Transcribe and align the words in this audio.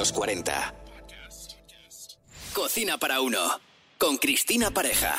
los 0.00 0.12
40. 0.12 0.74
Cocina 2.54 2.96
para 2.96 3.20
uno. 3.20 3.38
Con 3.98 4.16
Cristina 4.16 4.70
Pareja. 4.70 5.14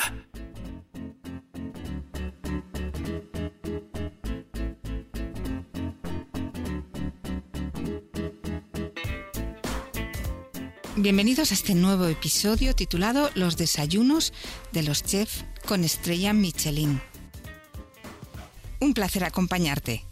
Bienvenidos 10.96 11.52
a 11.52 11.54
este 11.54 11.76
nuevo 11.76 12.06
episodio 12.06 12.74
titulado 12.74 13.30
Los 13.36 13.56
desayunos 13.56 14.32
de 14.72 14.82
los 14.82 15.04
chefs 15.04 15.44
con 15.64 15.84
estrella 15.84 16.32
Michelin. 16.32 17.00
Un 18.80 18.94
placer 18.94 19.22
acompañarte. 19.22 20.11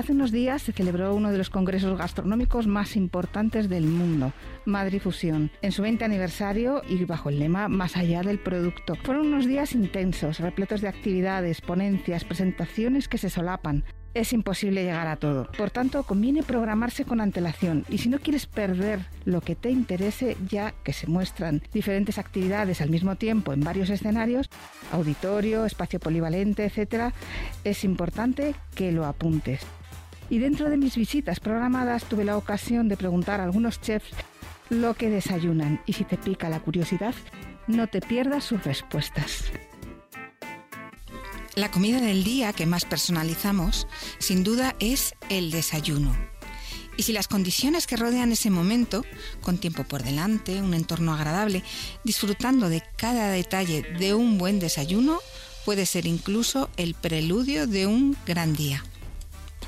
Hace 0.00 0.12
unos 0.12 0.32
días 0.32 0.62
se 0.62 0.72
celebró 0.72 1.14
uno 1.14 1.30
de 1.30 1.36
los 1.36 1.50
congresos 1.50 1.98
gastronómicos 1.98 2.66
más 2.66 2.96
importantes 2.96 3.68
del 3.68 3.84
mundo, 3.84 4.32
Madrid 4.64 4.98
Fusión, 4.98 5.50
en 5.60 5.72
su 5.72 5.82
20 5.82 6.06
aniversario 6.06 6.80
y 6.88 7.04
bajo 7.04 7.28
el 7.28 7.38
lema 7.38 7.68
Más 7.68 7.98
allá 7.98 8.22
del 8.22 8.38
producto. 8.38 8.94
Fueron 8.94 9.26
unos 9.26 9.44
días 9.44 9.74
intensos, 9.74 10.40
repletos 10.40 10.80
de 10.80 10.88
actividades, 10.88 11.60
ponencias, 11.60 12.24
presentaciones 12.24 13.08
que 13.08 13.18
se 13.18 13.28
solapan, 13.28 13.84
es 14.14 14.32
imposible 14.32 14.84
llegar 14.84 15.06
a 15.06 15.16
todo. 15.16 15.52
Por 15.52 15.70
tanto, 15.70 16.02
conviene 16.04 16.42
programarse 16.42 17.04
con 17.04 17.20
antelación 17.20 17.84
y 17.90 17.98
si 17.98 18.08
no 18.08 18.20
quieres 18.20 18.46
perder 18.46 19.00
lo 19.26 19.42
que 19.42 19.54
te 19.54 19.68
interese, 19.68 20.38
ya 20.48 20.72
que 20.82 20.94
se 20.94 21.08
muestran 21.08 21.62
diferentes 21.74 22.16
actividades 22.16 22.80
al 22.80 22.88
mismo 22.88 23.16
tiempo 23.16 23.52
en 23.52 23.60
varios 23.60 23.90
escenarios, 23.90 24.48
auditorio, 24.92 25.66
espacio 25.66 26.00
polivalente, 26.00 26.64
etc., 26.64 27.12
es 27.64 27.84
importante 27.84 28.54
que 28.74 28.92
lo 28.92 29.04
apuntes. 29.04 29.60
Y 30.30 30.38
dentro 30.38 30.70
de 30.70 30.76
mis 30.76 30.96
visitas 30.96 31.40
programadas 31.40 32.04
tuve 32.04 32.24
la 32.24 32.36
ocasión 32.36 32.88
de 32.88 32.96
preguntar 32.96 33.40
a 33.40 33.44
algunos 33.44 33.80
chefs 33.80 34.10
lo 34.70 34.94
que 34.94 35.10
desayunan 35.10 35.82
y 35.86 35.92
si 35.94 36.04
te 36.04 36.16
pica 36.16 36.48
la 36.48 36.60
curiosidad, 36.60 37.14
no 37.66 37.88
te 37.88 38.00
pierdas 38.00 38.44
sus 38.44 38.62
respuestas. 38.64 39.44
La 41.56 41.70
comida 41.72 42.00
del 42.00 42.22
día 42.22 42.52
que 42.52 42.64
más 42.64 42.84
personalizamos, 42.84 43.88
sin 44.20 44.44
duda, 44.44 44.76
es 44.78 45.14
el 45.28 45.50
desayuno. 45.50 46.16
Y 46.96 47.02
si 47.02 47.12
las 47.12 47.26
condiciones 47.26 47.88
que 47.88 47.96
rodean 47.96 48.30
ese 48.30 48.50
momento, 48.50 49.04
con 49.42 49.58
tiempo 49.58 49.84
por 49.84 50.04
delante, 50.04 50.62
un 50.62 50.74
entorno 50.74 51.12
agradable, 51.12 51.64
disfrutando 52.04 52.68
de 52.68 52.82
cada 52.96 53.30
detalle 53.30 53.82
de 53.98 54.14
un 54.14 54.38
buen 54.38 54.60
desayuno, 54.60 55.18
puede 55.64 55.86
ser 55.86 56.06
incluso 56.06 56.70
el 56.76 56.94
preludio 56.94 57.66
de 57.66 57.86
un 57.86 58.16
gran 58.26 58.54
día. 58.54 58.84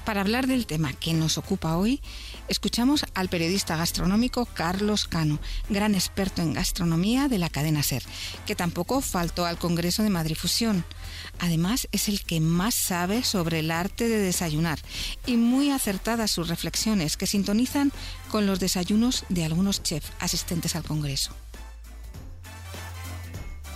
Para 0.05 0.21
hablar 0.21 0.49
del 0.49 0.67
tema 0.67 0.93
que 0.93 1.15
nos 1.15 1.39
ocupa 1.39 1.77
hoy, 1.77 2.01
escuchamos 2.49 3.07
al 3.15 3.29
periodista 3.29 3.77
gastronómico 3.77 4.47
Carlos 4.47 5.07
Cano, 5.07 5.39
gran 5.69 5.95
experto 5.95 6.43
en 6.43 6.55
gastronomía 6.55 7.29
de 7.29 7.39
la 7.39 7.49
cadena 7.49 7.85
SER, 7.85 8.03
que 8.45 8.57
tampoco 8.57 9.01
faltó 9.01 9.47
al 9.47 9.59
Congreso 9.59 10.03
de 10.03 10.11
Madrid 10.11 10.35
Fusión. 10.35 10.85
Además, 11.39 11.87
es 11.93 12.09
el 12.09 12.25
que 12.25 12.41
más 12.41 12.75
sabe 12.75 13.23
sobre 13.23 13.61
el 13.61 13.71
arte 13.71 14.09
de 14.09 14.19
desayunar 14.19 14.81
y 15.25 15.37
muy 15.37 15.71
acertadas 15.71 16.33
sus 16.33 16.49
reflexiones 16.49 17.17
que 17.17 17.29
sintonizan 17.29 17.93
con 18.29 18.45
los 18.45 18.59
desayunos 18.59 19.25
de 19.29 19.45
algunos 19.45 19.85
chefs 19.85 20.11
asistentes 20.19 20.75
al 20.75 20.83
Congreso. 20.83 21.33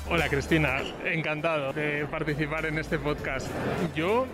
Hola 0.09 0.29
Cristina, 0.29 0.83
encantado 1.05 1.73
de 1.73 2.07
participar 2.07 2.67
en 2.67 2.79
este 2.79 2.97
podcast. 2.97 3.49
Yo 3.97 4.29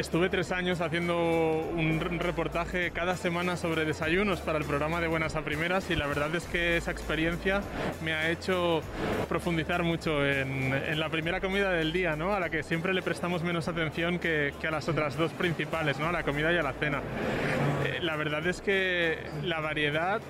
Estuve 0.00 0.30
tres 0.30 0.50
años 0.50 0.80
haciendo 0.80 1.14
un 1.18 2.00
reportaje 2.20 2.90
cada 2.90 3.18
semana 3.18 3.58
sobre 3.58 3.84
desayunos 3.84 4.40
para 4.40 4.56
el 4.56 4.64
programa 4.64 4.98
de 4.98 5.08
Buenas 5.08 5.36
a 5.36 5.42
Primeras 5.42 5.90
y 5.90 5.94
la 5.94 6.06
verdad 6.06 6.34
es 6.34 6.46
que 6.46 6.78
esa 6.78 6.90
experiencia 6.90 7.60
me 8.02 8.14
ha 8.14 8.30
hecho 8.30 8.80
profundizar 9.28 9.82
mucho 9.82 10.24
en, 10.26 10.98
la 10.98 11.10
primera 11.10 11.42
comida 11.42 11.70
del 11.72 11.92
día, 11.92 12.16
¿no? 12.16 12.32
a 12.32 12.40
la 12.40 12.48
que 12.48 12.62
siempre 12.62 12.94
le 12.94 13.02
prestamos 13.02 13.42
menos 13.42 13.68
atención 13.68 14.18
que, 14.18 14.54
a 14.66 14.70
las 14.70 14.88
otras 14.88 15.18
dos 15.18 15.32
principales, 15.32 15.98
¿no? 15.98 16.06
a 16.06 16.12
la 16.12 16.22
comida 16.22 16.50
y 16.50 16.56
a 16.56 16.62
la 16.62 16.72
cena. 16.72 17.02
Eh, 17.84 17.98
la 18.00 18.16
verdad 18.16 18.46
es 18.46 18.62
que 18.62 19.18
la 19.42 19.60
variedad 19.60 20.22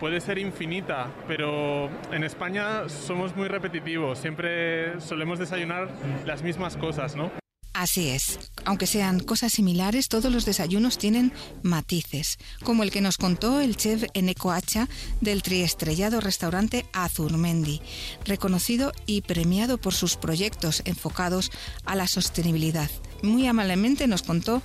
puede 0.00 0.20
ser 0.20 0.38
infinita, 0.38 1.06
pero 1.28 1.88
en 2.10 2.24
España 2.24 2.88
somos 2.88 3.36
muy 3.36 3.46
repetitivos, 3.46 4.18
siempre 4.18 5.00
solemos 5.00 5.38
desayunar 5.38 5.90
las 6.24 6.42
mismas 6.42 6.76
cosas, 6.76 7.14
¿no? 7.14 7.45
Así 7.78 8.08
es. 8.08 8.38
Aunque 8.64 8.86
sean 8.86 9.20
cosas 9.20 9.52
similares, 9.52 10.08
todos 10.08 10.32
los 10.32 10.46
desayunos 10.46 10.96
tienen 10.96 11.30
matices, 11.62 12.38
como 12.64 12.82
el 12.82 12.90
que 12.90 13.02
nos 13.02 13.18
contó 13.18 13.60
el 13.60 13.76
chef 13.76 14.04
Eneco 14.14 14.50
Hacha 14.50 14.88
del 15.20 15.42
triestrellado 15.42 16.22
restaurante 16.22 16.86
Azurmendi, 16.94 17.82
reconocido 18.24 18.92
y 19.04 19.20
premiado 19.20 19.76
por 19.76 19.92
sus 19.92 20.16
proyectos 20.16 20.80
enfocados 20.86 21.50
a 21.84 21.96
la 21.96 22.06
sostenibilidad. 22.06 22.88
Muy 23.22 23.46
amablemente 23.46 24.06
nos 24.06 24.22
contó 24.22 24.62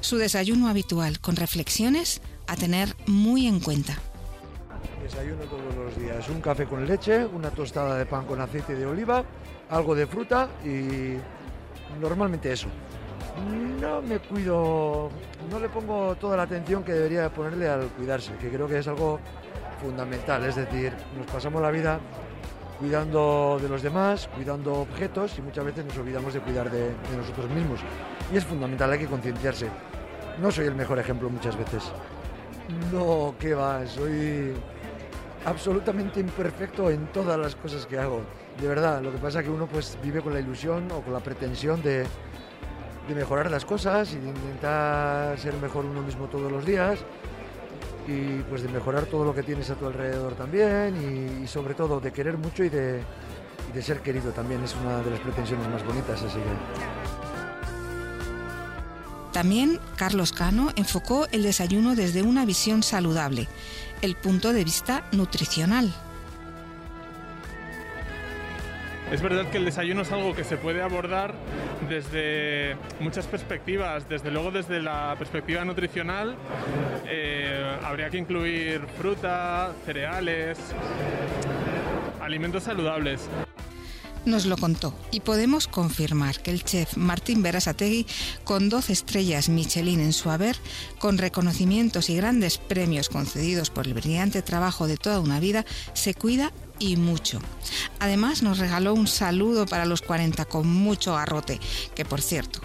su 0.00 0.16
desayuno 0.16 0.68
habitual, 0.68 1.20
con 1.20 1.36
reflexiones 1.36 2.22
a 2.46 2.56
tener 2.56 2.96
muy 3.06 3.46
en 3.46 3.60
cuenta. 3.60 3.98
Desayuno 5.02 5.44
todos 5.44 5.74
los 5.74 5.98
días, 5.98 6.26
un 6.30 6.40
café 6.40 6.64
con 6.64 6.86
leche, 6.86 7.26
una 7.26 7.50
tostada 7.50 7.98
de 7.98 8.06
pan 8.06 8.24
con 8.24 8.40
aceite 8.40 8.74
de 8.74 8.86
oliva, 8.86 9.26
algo 9.68 9.94
de 9.94 10.06
fruta 10.06 10.48
y 10.64 11.18
normalmente 12.00 12.52
eso. 12.52 12.68
No 13.80 14.00
me 14.00 14.18
cuido, 14.18 15.10
no 15.50 15.58
le 15.58 15.68
pongo 15.68 16.14
toda 16.16 16.36
la 16.36 16.44
atención 16.44 16.82
que 16.82 16.92
debería 16.92 17.28
ponerle 17.30 17.68
al 17.68 17.88
cuidarse, 17.88 18.32
que 18.36 18.48
creo 18.48 18.66
que 18.66 18.78
es 18.78 18.88
algo 18.88 19.20
fundamental. 19.82 20.44
Es 20.44 20.56
decir, 20.56 20.92
nos 21.16 21.26
pasamos 21.30 21.60
la 21.60 21.70
vida 21.70 22.00
cuidando 22.78 23.58
de 23.60 23.68
los 23.68 23.82
demás, 23.82 24.28
cuidando 24.34 24.72
objetos 24.74 25.38
y 25.38 25.42
muchas 25.42 25.64
veces 25.64 25.84
nos 25.84 25.96
olvidamos 25.98 26.34
de 26.34 26.40
cuidar 26.40 26.70
de, 26.70 26.90
nosotros 27.16 27.50
mismos. 27.50 27.80
Y 28.32 28.36
es 28.36 28.44
fundamental, 28.44 28.90
hay 28.92 28.98
que 28.98 29.06
concienciarse. 29.06 29.68
No 30.40 30.50
soy 30.50 30.66
el 30.66 30.74
mejor 30.74 30.98
ejemplo 30.98 31.30
muchas 31.30 31.56
veces. 31.56 31.84
No, 32.92 33.34
qué 33.38 33.54
va, 33.54 33.86
soy 33.86 34.54
absolutamente 35.46 36.18
imperfecto 36.18 36.90
en 36.90 37.06
todas 37.12 37.38
las 37.38 37.54
cosas 37.54 37.86
que 37.86 37.98
hago. 37.98 38.22
De 38.60 38.66
verdad, 38.66 39.00
lo 39.00 39.12
que 39.12 39.18
pasa 39.18 39.38
es 39.38 39.44
que 39.44 39.50
uno 39.50 39.66
pues 39.66 39.96
vive 40.02 40.20
con 40.20 40.34
la 40.34 40.40
ilusión 40.40 40.90
o 40.90 41.00
con 41.00 41.12
la 41.12 41.20
pretensión 41.20 41.80
de, 41.82 42.04
mejorar 43.14 43.48
las 43.48 43.64
cosas 43.64 44.12
y 44.12 44.18
de 44.18 44.28
intentar 44.28 45.38
ser 45.38 45.54
mejor 45.54 45.84
uno 45.84 46.02
mismo 46.02 46.26
todos 46.26 46.50
los 46.50 46.66
días 46.66 46.98
y 48.08 48.40
pues 48.48 48.62
de 48.62 48.68
mejorar 48.68 49.04
todo 49.04 49.24
lo 49.24 49.32
que 49.32 49.44
tienes 49.44 49.70
a 49.70 49.76
tu 49.76 49.86
alrededor 49.86 50.34
también 50.34 51.40
y, 51.40 51.46
sobre 51.46 51.74
todo 51.74 52.00
de 52.00 52.12
querer 52.12 52.36
mucho 52.36 52.64
y 52.64 52.68
de, 52.68 53.00
y 53.70 53.72
de, 53.72 53.82
ser 53.82 54.00
querido 54.00 54.32
también. 54.32 54.64
Es 54.64 54.74
una 54.74 54.98
de 54.98 55.12
las 55.12 55.20
pretensiones 55.20 55.68
más 55.68 55.84
bonitas 55.84 56.20
así 56.20 56.38
También 59.32 59.78
Carlos 59.94 60.32
Cano 60.32 60.72
enfocó 60.74 61.28
el 61.30 61.44
desayuno 61.44 61.94
desde 61.94 62.22
una 62.22 62.44
visión 62.44 62.82
saludable 62.82 63.46
el 64.02 64.16
punto 64.16 64.52
de 64.52 64.64
vista 64.64 65.04
nutricional. 65.12 65.92
Es 69.10 69.22
verdad 69.22 69.48
que 69.50 69.58
el 69.58 69.64
desayuno 69.64 70.02
es 70.02 70.10
algo 70.10 70.34
que 70.34 70.42
se 70.42 70.56
puede 70.56 70.82
abordar 70.82 71.34
desde 71.88 72.76
muchas 72.98 73.26
perspectivas. 73.26 74.08
Desde 74.08 74.32
luego, 74.32 74.50
desde 74.50 74.80
la 74.80 75.14
perspectiva 75.16 75.64
nutricional, 75.64 76.36
eh, 77.06 77.78
habría 77.84 78.10
que 78.10 78.18
incluir 78.18 78.80
fruta, 78.98 79.72
cereales, 79.84 80.58
alimentos 82.20 82.64
saludables 82.64 83.28
nos 84.26 84.46
lo 84.46 84.56
contó 84.56 84.94
y 85.10 85.20
podemos 85.20 85.68
confirmar 85.68 86.42
que 86.42 86.50
el 86.50 86.64
chef 86.64 86.96
Martín 86.96 87.42
Berasategui, 87.42 88.06
con 88.44 88.68
12 88.68 88.92
estrellas 88.92 89.48
Michelin 89.48 90.00
en 90.00 90.12
su 90.12 90.30
haber, 90.30 90.56
con 90.98 91.18
reconocimientos 91.18 92.10
y 92.10 92.16
grandes 92.16 92.58
premios 92.58 93.08
concedidos 93.08 93.70
por 93.70 93.86
el 93.86 93.94
brillante 93.94 94.42
trabajo 94.42 94.86
de 94.86 94.96
toda 94.96 95.20
una 95.20 95.40
vida, 95.40 95.64
se 95.94 96.14
cuida 96.14 96.52
y 96.78 96.96
mucho. 96.96 97.40
Además 98.00 98.42
nos 98.42 98.58
regaló 98.58 98.94
un 98.94 99.06
saludo 99.06 99.66
para 99.66 99.86
los 99.86 100.02
40 100.02 100.44
con 100.44 100.66
mucho 100.66 101.14
garrote, 101.14 101.60
que 101.94 102.04
por 102.04 102.20
cierto, 102.20 102.60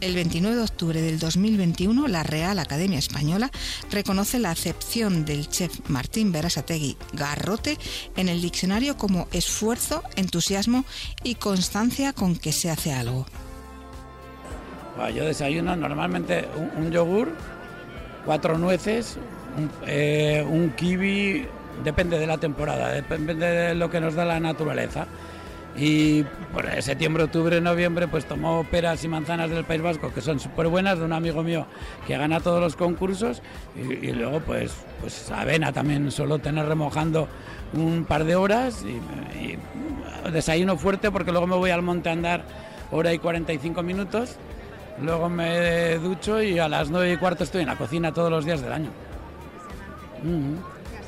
el 0.00 0.14
29 0.14 0.56
de 0.56 0.62
octubre 0.62 1.00
del 1.00 1.18
2021, 1.18 2.08
la 2.08 2.22
Real 2.22 2.58
Academia 2.58 2.98
Española 2.98 3.50
reconoce 3.90 4.38
la 4.38 4.50
acepción 4.50 5.24
del 5.24 5.48
chef 5.48 5.80
Martín 5.88 6.32
Berasategui 6.32 6.96
Garrote 7.12 7.78
en 8.16 8.28
el 8.28 8.40
diccionario 8.40 8.96
como 8.96 9.28
esfuerzo, 9.32 10.02
entusiasmo 10.16 10.84
y 11.22 11.36
constancia 11.36 12.12
con 12.12 12.36
que 12.36 12.52
se 12.52 12.70
hace 12.70 12.92
algo. 12.92 13.26
Yo 15.14 15.24
desayuno 15.24 15.74
normalmente 15.74 16.48
un, 16.76 16.90
yogur, 16.90 17.32
cuatro 18.24 18.58
nueces, 18.58 19.16
eh, 19.86 20.46
un 20.48 20.70
kiwi, 20.70 21.46
depende 21.82 22.18
de 22.18 22.26
la 22.26 22.38
temporada, 22.38 22.92
depende 22.92 23.34
de 23.34 23.74
lo 23.74 23.90
que 23.90 24.00
nos 24.00 24.14
da 24.14 24.24
la 24.24 24.38
naturaleza 24.38 25.06
y 25.76 26.22
por 26.52 26.70
septiembre, 26.82 27.24
octubre, 27.24 27.60
noviembre 27.60 28.06
pues 28.06 28.26
tomo 28.26 28.64
peras 28.70 29.02
y 29.02 29.08
manzanas 29.08 29.50
del 29.50 29.64
País 29.64 29.82
Vasco 29.82 30.12
que 30.14 30.20
son 30.20 30.38
súper 30.38 30.68
buenas 30.68 30.98
de 30.98 31.04
un 31.04 31.12
amigo 31.12 31.42
mío 31.42 31.66
que 32.06 32.16
gana 32.16 32.40
todos 32.40 32.60
los 32.60 32.76
concursos 32.76 33.42
y, 33.76 34.12
luego 34.12 34.40
pues, 34.40 34.72
pues 35.00 35.30
avena 35.32 35.72
también 35.72 36.10
suelo 36.12 36.38
tener 36.38 36.66
remojando 36.66 37.28
un 37.72 38.04
par 38.04 38.24
de 38.24 38.36
horas 38.36 38.84
y, 38.84 39.58
desayuno 40.30 40.78
fuerte 40.78 41.10
porque 41.10 41.32
luego 41.32 41.46
me 41.46 41.56
voy 41.56 41.70
al 41.70 41.82
monte 41.82 42.08
a 42.08 42.12
andar 42.12 42.44
hora 42.90 43.12
y 43.12 43.18
45 43.18 43.82
minutos, 43.82 44.36
luego 45.02 45.28
me 45.28 45.96
ducho 45.96 46.40
y 46.40 46.58
a 46.58 46.68
las 46.68 46.88
9 46.88 47.12
y 47.12 47.16
cuarto 47.18 47.44
estoy 47.44 47.62
en 47.62 47.68
la 47.68 47.76
cocina 47.76 48.12
todos 48.12 48.30
los 48.30 48.44
días 48.44 48.62
del 48.62 48.72
año. 48.72 48.90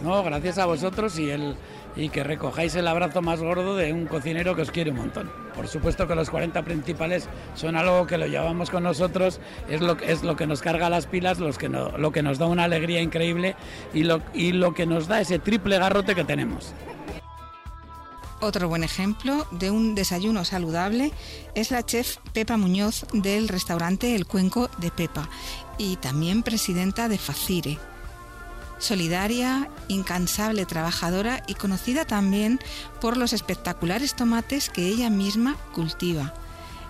No, 0.03 0.23
gracias 0.23 0.59
a 0.59 0.67
vosotros 0.67 1.19
y 1.19 1.31
el 1.31 1.57
y 1.97 2.11
que 2.11 2.23
recojáis 2.23 2.75
el 2.75 2.87
abrazo 2.87 3.23
más 3.23 3.41
gordo 3.41 3.75
de 3.77 3.93
un 3.93 4.07
cocinero 4.07 4.55
que 4.55 4.63
os 4.63 4.71
quiere 4.71 4.91
un 4.91 4.99
montón. 4.99 5.31
Por 5.55 5.67
supuesto 5.67 6.07
que 6.07 6.15
los 6.15 6.31
40 6.31 6.63
principales 6.63 7.29
son 7.55 7.77
algo 7.77 8.07
que 8.07 8.19
lo 8.19 8.27
llevamos 8.27 8.71
con 8.71 8.83
nosotros, 8.83 9.41
es 9.69 9.81
lo, 9.81 9.99
es 9.99 10.23
lo 10.23 10.37
que 10.37 10.47
nos 10.47 10.61
carga 10.61 10.91
las 10.91 11.07
pilas, 11.07 11.39
los 11.39 11.59
que 11.59 11.69
lo 11.69 12.13
que 12.13 12.23
nos 12.23 12.39
da 12.39 12.47
una 12.47 12.65
alegría 12.65 13.01
increíble 13.01 13.57
y 13.95 14.05
lo, 14.05 14.21
y 14.35 14.53
lo 14.53 14.75
que 14.75 14.87
nos 14.87 15.09
da 15.09 15.21
ese 15.21 15.39
triple 15.39 15.79
garrote 15.79 16.15
que 16.15 16.25
tenemos. 16.25 16.75
Otro 18.41 18.69
buen 18.69 18.85
ejemplo 18.85 19.47
de 19.51 19.71
un 19.71 19.95
desayuno 19.95 20.45
saludable 20.45 21.11
es 21.55 21.71
la 21.71 21.85
chef 21.85 22.19
Pepa 22.35 22.59
Muñoz 22.59 23.07
del 23.15 23.49
restaurante 23.49 24.15
El 24.15 24.27
Cuenco 24.27 24.69
de 24.77 24.91
Pepa 24.91 25.29
y 25.79 25.97
también 25.97 26.43
presidenta 26.43 27.09
de 27.09 27.17
Facire, 27.17 27.79
solidaria, 28.79 29.71
incansable 29.89 30.67
trabajadora 30.67 31.43
y 31.47 31.55
conocida 31.55 32.05
también 32.05 32.61
por 33.01 33.17
los 33.17 33.33
espectaculares 33.33 34.15
tomates 34.15 34.71
que 34.71 34.87
ella 34.87 35.11
misma 35.11 35.57
cultiva. 35.73 36.35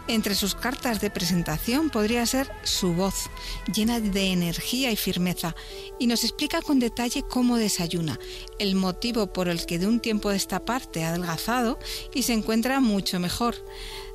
Entre 0.08 0.36
sus 0.36 0.54
cartas 0.54 1.00
de 1.00 1.10
presentación 1.10 1.90
podría 1.90 2.24
ser 2.26 2.48
su 2.62 2.94
voz, 2.94 3.28
llena 3.74 3.98
de 3.98 4.26
energía 4.26 4.92
y 4.92 4.96
firmeza, 4.96 5.56
y 5.98 6.06
nos 6.06 6.22
explica 6.22 6.62
con 6.62 6.78
detalle 6.78 7.24
cómo 7.28 7.56
desayuna, 7.56 8.18
el 8.60 8.76
motivo 8.76 9.32
por 9.32 9.48
el 9.48 9.66
que 9.66 9.80
de 9.80 9.88
un 9.88 9.98
tiempo 9.98 10.30
de 10.30 10.36
esta 10.36 10.64
parte 10.64 11.02
ha 11.02 11.08
adelgazado 11.08 11.80
y 12.14 12.22
se 12.22 12.34
encuentra 12.34 12.78
mucho 12.78 13.18
mejor. 13.18 13.56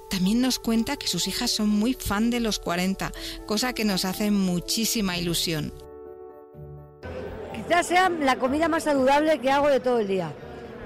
También 0.10 0.40
nos 0.40 0.60
cuenta 0.60 0.96
que 0.96 1.08
sus 1.08 1.28
hijas 1.28 1.52
son 1.52 1.68
muy 1.68 1.94
fan 1.94 2.30
de 2.30 2.40
los 2.40 2.60
40, 2.60 3.12
cosa 3.46 3.74
que 3.74 3.84
nos 3.84 4.06
hace 4.06 4.32
muchísima 4.32 5.18
ilusión 5.18 5.74
sea 7.84 8.10
la 8.10 8.36
comida 8.36 8.68
más 8.68 8.84
saludable 8.84 9.40
que 9.40 9.50
hago 9.50 9.70
de 9.70 9.80
todo 9.80 10.00
el 10.00 10.08
día. 10.08 10.32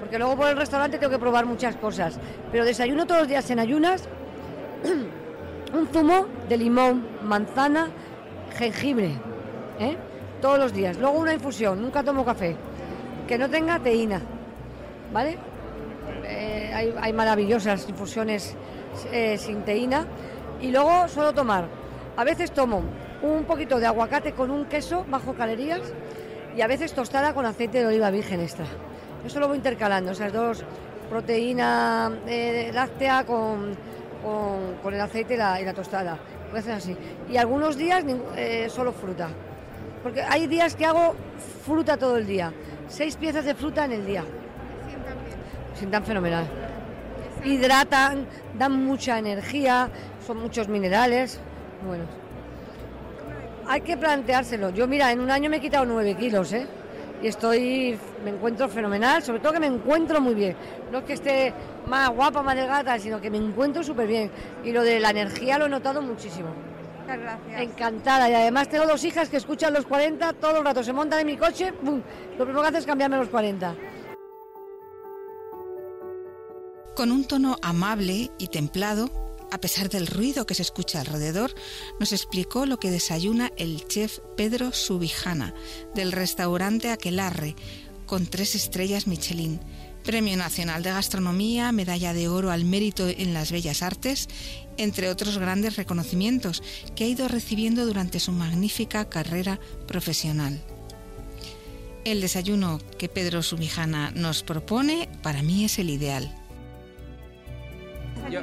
Porque 0.00 0.18
luego 0.18 0.36
por 0.36 0.48
el 0.48 0.56
restaurante 0.56 0.98
tengo 0.98 1.10
que 1.10 1.18
probar 1.18 1.46
muchas 1.46 1.76
cosas. 1.76 2.18
Pero 2.52 2.64
desayuno 2.64 3.06
todos 3.06 3.22
los 3.22 3.28
días 3.28 3.50
en 3.50 3.58
ayunas 3.58 4.08
un 5.74 5.88
zumo 5.88 6.26
de 6.48 6.56
limón, 6.56 7.06
manzana, 7.22 7.90
jengibre. 8.56 9.12
¿eh? 9.80 9.96
Todos 10.40 10.58
los 10.58 10.72
días. 10.72 10.98
Luego 10.98 11.18
una 11.18 11.34
infusión, 11.34 11.82
nunca 11.82 12.02
tomo 12.02 12.24
café. 12.24 12.56
Que 13.26 13.38
no 13.38 13.50
tenga 13.50 13.78
teína. 13.78 14.20
¿Vale? 15.12 15.38
Eh, 16.24 16.94
hay, 17.00 17.12
maravillosas 17.12 17.88
infusiones 17.88 18.54
eh, 19.12 19.36
sin 19.38 19.62
teína. 19.62 20.06
Y 20.60 20.70
luego 20.70 21.08
suelo 21.08 21.32
tomar. 21.32 21.66
A 22.16 22.24
veces 22.24 22.52
tomo 22.52 22.82
un 23.22 23.44
poquito 23.44 23.78
de 23.78 23.86
aguacate 23.86 24.32
con 24.32 24.50
un 24.50 24.66
queso 24.66 25.04
bajo 25.08 25.34
calorías 25.34 25.80
y 26.56 26.62
a 26.62 26.66
veces 26.66 26.92
tostada 26.92 27.34
con 27.34 27.44
aceite 27.44 27.78
de 27.78 27.86
oliva 27.86 28.10
virgen 28.10 28.40
extra. 28.40 28.66
Eso 29.24 29.40
lo 29.40 29.48
voy 29.48 29.58
intercalando, 29.58 30.12
esas 30.12 30.32
dos, 30.32 30.64
proteína 31.10 32.10
eh, 32.26 32.70
láctea 32.72 33.24
con, 33.24 33.76
con, 34.82 34.94
el 34.94 35.00
aceite 35.00 35.34
y 35.34 35.36
la, 35.36 35.74
tostada. 35.74 36.18
Hacer 36.54 36.72
así. 36.72 36.96
Y 37.28 37.36
algunos 37.36 37.76
días 37.76 38.02
eh, 38.36 38.68
solo 38.70 38.92
fruta. 38.92 39.28
Porque 40.02 40.22
hay 40.22 40.46
días 40.46 40.74
que 40.74 40.86
hago 40.86 41.14
fruta 41.64 41.98
todo 41.98 42.16
el 42.16 42.26
día. 42.26 42.52
Seis 42.88 43.16
piezas 43.16 43.44
de 43.44 43.54
fruta 43.54 43.84
en 43.84 43.92
el 43.92 44.06
día. 44.06 44.24
Sientan 45.74 46.04
fenomenal. 46.04 46.46
Hidratan, 47.44 48.26
dan 48.56 48.72
mucha 48.72 49.18
energía, 49.18 49.90
son 50.26 50.38
muchos 50.38 50.68
minerales. 50.68 51.38
Bueno 51.86 52.25
hay 53.68 53.80
que 53.80 53.96
planteárselo. 53.96 54.70
Yo, 54.70 54.86
mira, 54.86 55.12
en 55.12 55.20
un 55.20 55.30
año 55.30 55.50
me 55.50 55.56
he 55.56 55.60
quitado 55.60 55.84
nueve 55.84 56.14
kilos, 56.14 56.52
¿eh? 56.52 56.66
Y 57.22 57.28
estoy, 57.28 57.98
me 58.24 58.30
encuentro 58.30 58.68
fenomenal, 58.68 59.22
sobre 59.22 59.40
todo 59.40 59.54
que 59.54 59.60
me 59.60 59.66
encuentro 59.66 60.20
muy 60.20 60.34
bien. 60.34 60.56
No 60.92 60.98
es 60.98 61.04
que 61.04 61.14
esté 61.14 61.54
más 61.86 62.10
guapa, 62.10 62.42
más 62.42 62.54
delgada, 62.54 62.98
sino 62.98 63.20
que 63.20 63.30
me 63.30 63.38
encuentro 63.38 63.82
súper 63.82 64.06
bien. 64.06 64.30
Y 64.64 64.72
lo 64.72 64.82
de 64.82 65.00
la 65.00 65.10
energía 65.10 65.58
lo 65.58 65.66
he 65.66 65.68
notado 65.68 66.02
muchísimo. 66.02 66.48
Muchas 67.00 67.18
gracias. 67.18 67.62
Encantada. 67.62 68.28
Y 68.28 68.34
además 68.34 68.68
tengo 68.68 68.86
dos 68.86 69.02
hijas 69.04 69.28
que 69.28 69.38
escuchan 69.38 69.72
los 69.72 69.86
40 69.86 70.34
todo 70.34 70.58
el 70.58 70.64
rato. 70.64 70.82
Se 70.82 70.92
montan 70.92 71.20
en 71.20 71.26
mi 71.26 71.36
coche, 71.36 71.72
¡bum! 71.82 72.02
Lo 72.38 72.44
primero 72.44 72.62
que 72.62 72.68
hace 72.68 72.78
es 72.78 72.86
cambiarme 72.86 73.16
los 73.16 73.28
40. 73.28 73.74
Con 76.94 77.12
un 77.12 77.26
tono 77.26 77.56
amable 77.62 78.30
y 78.38 78.48
templado, 78.48 79.25
a 79.50 79.58
pesar 79.58 79.88
del 79.88 80.06
ruido 80.06 80.46
que 80.46 80.54
se 80.54 80.62
escucha 80.62 81.00
alrededor, 81.00 81.54
nos 82.00 82.12
explicó 82.12 82.66
lo 82.66 82.78
que 82.78 82.90
desayuna 82.90 83.52
el 83.56 83.86
chef 83.86 84.18
Pedro 84.36 84.72
Subijana 84.72 85.54
del 85.94 86.12
restaurante 86.12 86.90
Aquelarre, 86.90 87.54
con 88.06 88.26
tres 88.26 88.54
estrellas 88.54 89.06
Michelin, 89.06 89.60
Premio 90.04 90.36
Nacional 90.36 90.82
de 90.82 90.90
Gastronomía, 90.90 91.72
Medalla 91.72 92.12
de 92.12 92.28
Oro 92.28 92.50
al 92.50 92.64
Mérito 92.64 93.08
en 93.08 93.34
las 93.34 93.50
Bellas 93.50 93.82
Artes, 93.82 94.28
entre 94.76 95.08
otros 95.08 95.38
grandes 95.38 95.76
reconocimientos 95.76 96.62
que 96.94 97.04
ha 97.04 97.08
ido 97.08 97.26
recibiendo 97.26 97.86
durante 97.86 98.20
su 98.20 98.32
magnífica 98.32 99.08
carrera 99.08 99.58
profesional. 99.88 100.62
El 102.04 102.20
desayuno 102.20 102.78
que 102.98 103.08
Pedro 103.08 103.42
Subijana 103.42 104.12
nos 104.12 104.44
propone 104.44 105.08
para 105.22 105.42
mí 105.42 105.64
es 105.64 105.80
el 105.80 105.90
ideal 105.90 106.45
yo, 108.30 108.40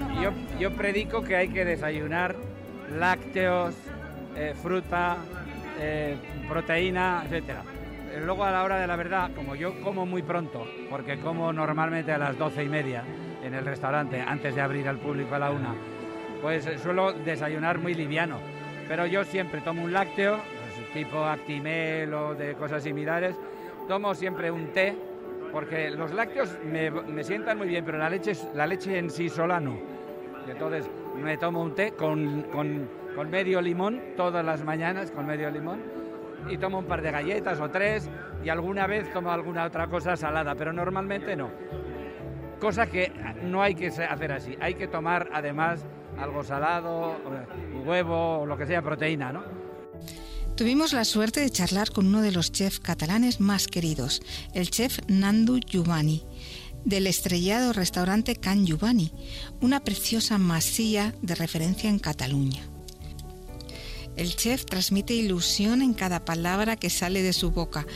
yo, 0.59 0.71
predico 0.71 1.23
que 1.23 1.35
hay 1.35 1.49
que 1.49 1.65
desayunar 1.65 2.35
lácteos, 2.97 3.75
eh, 4.35 4.53
fruta, 4.61 5.17
eh, 5.79 6.17
proteína, 6.47 7.23
etcétera. 7.25 7.63
Eh, 8.11 8.21
luego 8.23 8.43
a 8.43 8.51
la 8.51 8.63
hora 8.63 8.79
de 8.79 8.87
la 8.87 8.95
verdad, 8.95 9.31
como 9.35 9.55
yo 9.55 9.79
como 9.81 10.05
muy 10.05 10.21
pronto, 10.21 10.67
porque 10.89 11.17
como 11.19 11.51
normalmente 11.51 12.11
a 12.11 12.17
las 12.17 12.37
doce 12.37 12.63
y 12.63 12.69
media 12.69 13.03
en 13.43 13.53
el 13.53 13.65
restaurante 13.65 14.21
antes 14.21 14.55
de 14.55 14.61
abrir 14.61 14.87
al 14.87 14.97
público 14.97 15.35
a 15.35 15.39
la 15.39 15.51
una, 15.51 15.73
pues 16.41 16.69
suelo 16.81 17.13
desayunar 17.13 17.79
muy 17.79 17.93
liviano. 17.93 18.37
Pero 18.87 19.05
yo 19.05 19.23
siempre 19.23 19.61
tomo 19.61 19.83
un 19.83 19.93
lácteo, 19.93 20.37
pues, 20.37 20.93
tipo 20.93 21.23
Actimel 21.23 22.13
o 22.13 22.35
de 22.35 22.53
cosas 22.55 22.83
similares, 22.83 23.35
tomo 23.87 24.13
siempre 24.13 24.51
un 24.51 24.67
té 24.67 24.95
porque 25.53 25.91
los 25.91 26.11
lácteos 26.11 26.57
me, 26.65 27.23
sientan 27.23 27.59
muy 27.59 27.67
bien, 27.67 27.85
pero 27.85 27.99
la 27.99 28.09
leche, 28.09 28.33
la 28.55 28.65
leche 28.65 28.97
en 28.97 29.11
sí 29.11 29.29
sola 29.29 29.59
no. 29.59 29.77
entonces 30.47 30.89
me 31.15 31.37
tomo 31.37 31.61
un 31.61 31.75
té 31.75 31.91
con, 31.91 32.89
medio 33.29 33.61
limón 33.61 34.01
todas 34.17 34.43
las 34.43 34.63
mañanas, 34.63 35.11
con 35.11 35.27
medio 35.27 35.51
limón, 35.51 35.79
y 36.49 36.57
tomo 36.57 36.79
un 36.79 36.85
par 36.85 37.03
de 37.03 37.11
galletas 37.11 37.61
o 37.61 37.69
tres, 37.69 38.09
y 38.43 38.49
alguna 38.49 38.87
vez 38.87 39.13
tomo 39.13 39.31
alguna 39.31 39.65
otra 39.65 39.87
cosa 39.87 40.17
salada, 40.17 40.55
pero 40.55 40.73
normalmente 40.73 41.35
no. 41.35 41.51
Cosa 42.59 42.87
que 42.87 43.11
no 43.43 43.61
hay 43.61 43.75
que 43.75 43.87
hacer 43.87 44.31
así, 44.31 44.57
hay 44.59 44.73
que 44.73 44.87
tomar 44.87 45.29
además 45.31 45.85
algo 46.17 46.43
salado, 46.43 47.15
huevo 47.85 48.39
o 48.39 48.45
lo 48.47 48.57
que 48.57 48.65
sea, 48.65 48.81
proteína, 48.81 49.31
¿no? 49.31 49.62
Tuvimos 50.55 50.93
la 50.93 51.03
suerte 51.03 51.39
de 51.39 51.49
charlar 51.49 51.91
con 51.91 52.05
uno 52.05 52.21
de 52.21 52.31
los 52.31 52.51
chefs 52.51 52.79
catalanes 52.79 53.39
más 53.39 53.65
queridos, 53.65 54.21
el 54.53 54.69
chef 54.69 54.99
Nandu 55.07 55.59
Giovanni, 55.59 56.23
del 56.85 57.07
estrellado 57.07 57.73
restaurante 57.73 58.35
Can 58.35 58.67
Giovanni, 58.67 59.11
una 59.61 59.83
preciosa 59.83 60.37
masía 60.37 61.15
de 61.23 61.33
referencia 61.33 61.89
en 61.89 61.97
Cataluña. 61.97 62.61
El 64.15 64.35
chef 64.35 64.65
transmite 64.65 65.15
ilusión 65.15 65.81
en 65.81 65.95
cada 65.95 66.23
palabra 66.23 66.75
que 66.75 66.91
sale 66.91 67.23
de 67.23 67.33
su 67.33 67.49
boca. 67.49 67.87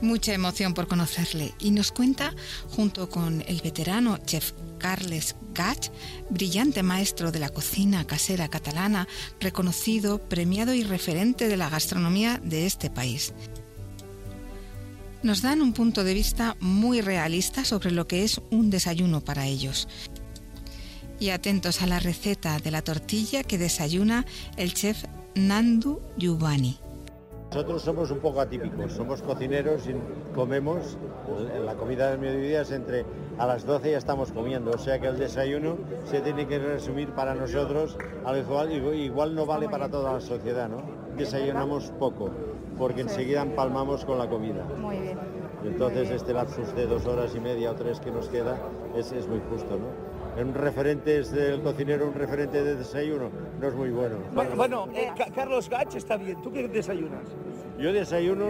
Mucha 0.00 0.34
emoción 0.34 0.74
por 0.74 0.88
conocerle 0.88 1.54
y 1.60 1.70
nos 1.70 1.92
cuenta, 1.92 2.34
junto 2.70 3.08
con 3.08 3.44
el 3.46 3.60
veterano 3.60 4.18
chef 4.18 4.52
Carles 4.78 5.36
Gach, 5.54 5.90
brillante 6.30 6.82
maestro 6.82 7.32
de 7.32 7.38
la 7.38 7.48
cocina 7.48 8.06
casera 8.06 8.48
catalana, 8.48 9.08
reconocido, 9.40 10.18
premiado 10.18 10.74
y 10.74 10.82
referente 10.82 11.48
de 11.48 11.56
la 11.56 11.68
gastronomía 11.68 12.40
de 12.42 12.66
este 12.66 12.90
país. 12.90 13.32
Nos 15.22 15.42
dan 15.42 15.62
un 15.62 15.72
punto 15.72 16.04
de 16.04 16.14
vista 16.14 16.56
muy 16.60 17.00
realista 17.00 17.64
sobre 17.64 17.90
lo 17.90 18.06
que 18.06 18.24
es 18.24 18.40
un 18.50 18.70
desayuno 18.70 19.22
para 19.22 19.46
ellos. 19.46 19.88
Y 21.18 21.30
atentos 21.30 21.82
a 21.82 21.86
la 21.86 21.98
receta 21.98 22.58
de 22.58 22.70
la 22.70 22.82
tortilla 22.82 23.42
que 23.42 23.58
desayuna 23.58 24.26
el 24.56 24.74
chef 24.74 25.04
Nandu 25.34 26.00
Giovanni. 26.16 26.78
Nosotros 27.56 27.80
somos 27.80 28.10
un 28.10 28.18
poco 28.18 28.42
atípicos, 28.42 28.92
somos 28.92 29.22
cocineros 29.22 29.88
y 29.88 29.94
comemos, 30.34 30.98
la 31.64 31.72
comida 31.72 32.10
del 32.10 32.18
mediodía 32.18 32.60
es 32.60 32.70
entre 32.70 33.06
a 33.38 33.46
las 33.46 33.64
12 33.64 33.92
ya 33.92 33.96
estamos 33.96 34.30
comiendo, 34.30 34.72
o 34.72 34.78
sea 34.78 34.98
que 34.98 35.06
el 35.06 35.16
desayuno 35.16 35.78
se 36.04 36.20
tiene 36.20 36.46
que 36.46 36.58
resumir 36.58 37.08
para 37.12 37.34
nosotros, 37.34 37.96
al 38.26 38.36
igual, 38.36 38.70
igual 38.94 39.34
no 39.34 39.46
vale 39.46 39.70
para 39.70 39.88
toda 39.88 40.12
la 40.12 40.20
sociedad, 40.20 40.68
¿no? 40.68 40.82
Desayunamos 41.16 41.92
poco, 41.98 42.28
porque 42.76 43.00
enseguida 43.00 43.40
empalmamos 43.40 44.04
con 44.04 44.18
la 44.18 44.28
comida. 44.28 44.62
Muy 44.78 44.98
bien. 44.98 45.18
Entonces 45.64 46.10
este 46.10 46.34
lapsus 46.34 46.74
de 46.74 46.86
dos 46.86 47.06
horas 47.06 47.34
y 47.34 47.40
media 47.40 47.70
o 47.70 47.74
tres 47.74 48.00
que 48.00 48.10
nos 48.10 48.28
queda 48.28 48.58
es, 48.94 49.12
es 49.12 49.26
muy 49.26 49.40
justo, 49.50 49.78
¿no? 49.78 50.15
Un 50.42 50.54
referente 50.54 51.18
es 51.18 51.30
del 51.30 51.62
cocinero, 51.62 52.06
un 52.06 52.14
referente 52.14 52.62
de 52.62 52.76
desayuno, 52.76 53.30
no 53.60 53.68
es 53.68 53.74
muy 53.74 53.90
bueno. 53.90 54.16
Bueno, 54.56 54.88
eh, 54.94 55.10
Carlos 55.34 55.68
Gach 55.68 55.94
está 55.94 56.16
bien. 56.16 56.40
¿Tú 56.42 56.52
qué 56.52 56.68
desayunas? 56.68 57.22
Yo 57.78 57.92
desayuno, 57.92 58.46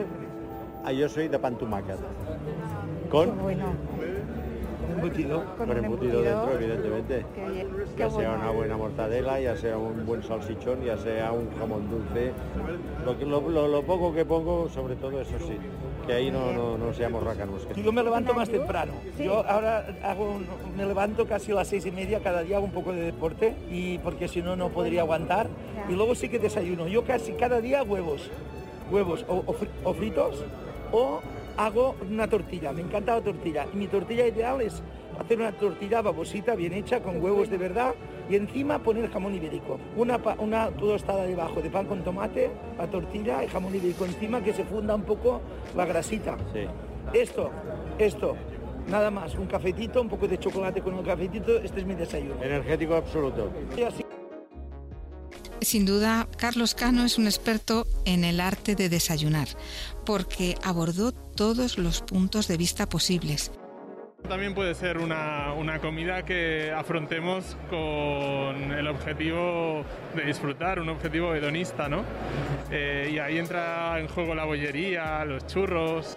ah, 0.85 0.93
yo 0.93 1.09
soy 1.09 1.28
de 1.28 1.38
pan 1.38 1.57
Con 3.11 3.38
bueno. 3.38 3.73
embutido. 4.97 5.45
Con, 5.57 5.71
embutido, 5.71 6.23
dentro, 6.23 6.55
evidentemente. 6.55 7.26
ya 7.97 8.11
sea 8.11 8.33
una 8.33 8.50
buena 8.50 8.76
mortadela, 8.76 9.40
ya 9.40 9.57
sea 9.57 9.78
un 9.78 10.05
buen 10.05 10.23
salsichón, 10.23 10.83
ya 10.83 10.99
sea 10.99 11.33
un 11.33 11.50
jamón 11.59 11.88
dulce. 11.88 12.33
Lo, 13.25 13.69
lo 13.69 13.83
poco 13.83 14.12
que 14.12 14.25
pongo, 14.25 14.69
sobre 14.69 14.97
todo 14.97 15.21
eso 15.21 15.38
sí 15.38 15.59
que 16.07 16.13
ahí 16.13 16.31
no, 16.31 16.53
no, 16.53 16.79
no 16.79 16.95
seamos 16.95 17.23
racanos. 17.23 17.67
Yo 17.77 17.93
me 17.93 18.03
levanto 18.03 18.33
más 18.35 18.49
temprano. 18.49 18.93
Yo 19.19 19.45
ahora 19.47 19.87
hago, 20.03 20.39
me 20.77 20.87
levanto 20.87 21.27
casi 21.27 21.53
a 21.53 21.57
las 21.57 21.69
seis 21.69 21.85
y 21.87 21.91
media, 21.91 22.21
cada 22.21 22.43
día 22.43 22.57
hago 22.57 22.67
un 22.67 22.73
poco 22.73 22.93
de 22.93 23.03
deporte 23.03 23.55
y 23.71 23.99
porque 23.99 24.29
si 24.29 24.43
no, 24.43 24.57
no 24.57 24.69
podría 24.69 25.03
aguantar. 25.03 25.49
Y 25.89 25.93
luego 25.93 26.15
sí 26.15 26.29
que 26.29 26.39
desayuno. 26.39 26.89
Yo 26.89 27.05
casi 27.05 27.33
cada 27.33 27.61
día 27.61 27.83
huevos, 27.83 28.31
huevos 28.91 29.25
o 29.29 29.95
fritos 29.95 30.45
o 30.93 31.21
hago 31.57 31.97
una 32.09 32.29
tortilla. 32.29 32.73
Me 32.73 32.83
encanta 32.83 33.15
la 33.15 33.21
tortilla. 33.21 33.67
Y 33.73 33.77
mi 33.77 33.87
tortilla 33.89 34.27
ideal 34.27 34.61
es 34.61 34.83
hacer 35.20 35.38
una 35.38 35.52
tortilla 35.52 36.02
babosita 36.02 36.54
bien 36.54 36.73
hecha 36.73 37.00
con 37.02 37.23
huevos 37.23 37.50
de 37.50 37.58
verdad 37.58 37.94
y 38.28 38.37
encima 38.37 38.82
poner 38.82 39.11
jamón 39.11 39.35
ibérico. 39.35 39.78
Una, 39.96 40.20
una 40.38 40.70
tostada 40.70 41.25
debajo 41.25 41.61
de 41.61 41.70
pan 41.70 41.87
con 41.87 42.02
tomate, 42.02 42.50
la 42.78 42.87
tortilla 42.87 43.44
y 43.44 43.49
jamón 43.49 43.75
ibérico 43.75 44.04
encima 44.04 44.42
que 44.42 44.52
se 44.52 44.64
funda 44.64 44.94
un 44.94 45.02
poco 45.02 45.40
la 45.75 45.87
grasita. 45.87 46.37
Esto, 47.12 47.50
esto, 47.99 48.37
nada 48.88 49.11
más, 49.11 49.35
un 49.37 49.46
cafetito, 49.46 50.00
un 50.00 50.08
poco 50.08 50.26
de 50.26 50.38
chocolate 50.38 50.82
con 50.82 50.94
un 50.94 51.04
cafetito, 51.04 51.58
este 51.58 51.80
es 51.80 51.87
mi 51.87 51.94
desayuno. 51.94 52.42
Energético 52.42 52.94
absoluto. 52.94 53.50
Sin 55.61 55.87
duda, 55.87 56.28
Carlos 56.37 56.75
Cano 56.75 57.04
es 57.04 57.18
un 57.18 57.26
experto 57.26 57.87
en 58.04 58.25
el 58.25 58.40
arte 58.40 58.76
de 58.76 58.88
desayunar, 58.88 59.49
porque 60.04 60.54
abordó 60.62 61.12
todos 61.12 61.78
los 61.78 62.02
puntos 62.02 62.46
de 62.46 62.56
vista 62.56 62.88
posibles 62.88 63.50
también 64.26 64.54
puede 64.54 64.75
ser 64.75 64.99
una, 64.99 65.78
comida 65.80 66.25
que 66.25 66.73
afrontemos 66.73 67.56
con 67.68 68.73
el 68.73 68.87
objetivo 68.88 69.85
de 70.14 70.25
disfrutar, 70.25 70.80
un 70.80 70.88
objetivo 70.88 71.35
hedonista, 71.35 71.88
¿no? 71.88 72.04
Eh, 72.71 73.11
y 73.12 73.18
ahí 73.18 73.38
entra 73.38 73.99
en 74.00 74.09
juego 74.09 74.35
la 74.35 74.45
bollería, 74.45 75.25
los 75.25 75.47
churros. 75.47 76.16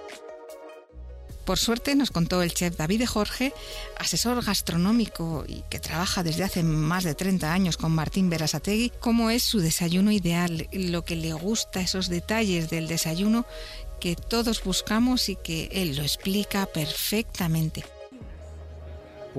Por 1.45 1.57
suerte 1.57 1.95
nos 1.95 2.11
contó 2.11 2.43
el 2.43 2.53
chef 2.53 2.77
David 2.77 3.05
Jorge, 3.07 3.53
asesor 3.97 4.43
gastronómico 4.45 5.45
y 5.47 5.63
que 5.69 5.79
trabaja 5.79 6.21
desde 6.21 6.43
hace 6.43 6.61
más 6.61 7.03
de 7.03 7.15
30 7.15 7.51
años 7.51 7.75
con 7.75 7.91
Martín 7.91 8.29
Berasategui, 8.29 8.91
cómo 8.99 9.31
es 9.31 9.43
su 9.43 9.59
desayuno 9.59 10.11
ideal, 10.11 10.67
lo 10.71 11.03
que 11.03 11.15
le 11.15 11.33
gusta, 11.33 11.81
esos 11.81 12.07
detalles 12.07 12.69
del 12.69 12.87
desayuno 12.87 13.47
que 13.99 14.15
todos 14.15 14.63
buscamos 14.63 15.27
y 15.29 15.35
que 15.35 15.69
él 15.71 15.95
lo 15.95 16.03
explica 16.03 16.67
perfectamente. 16.67 17.83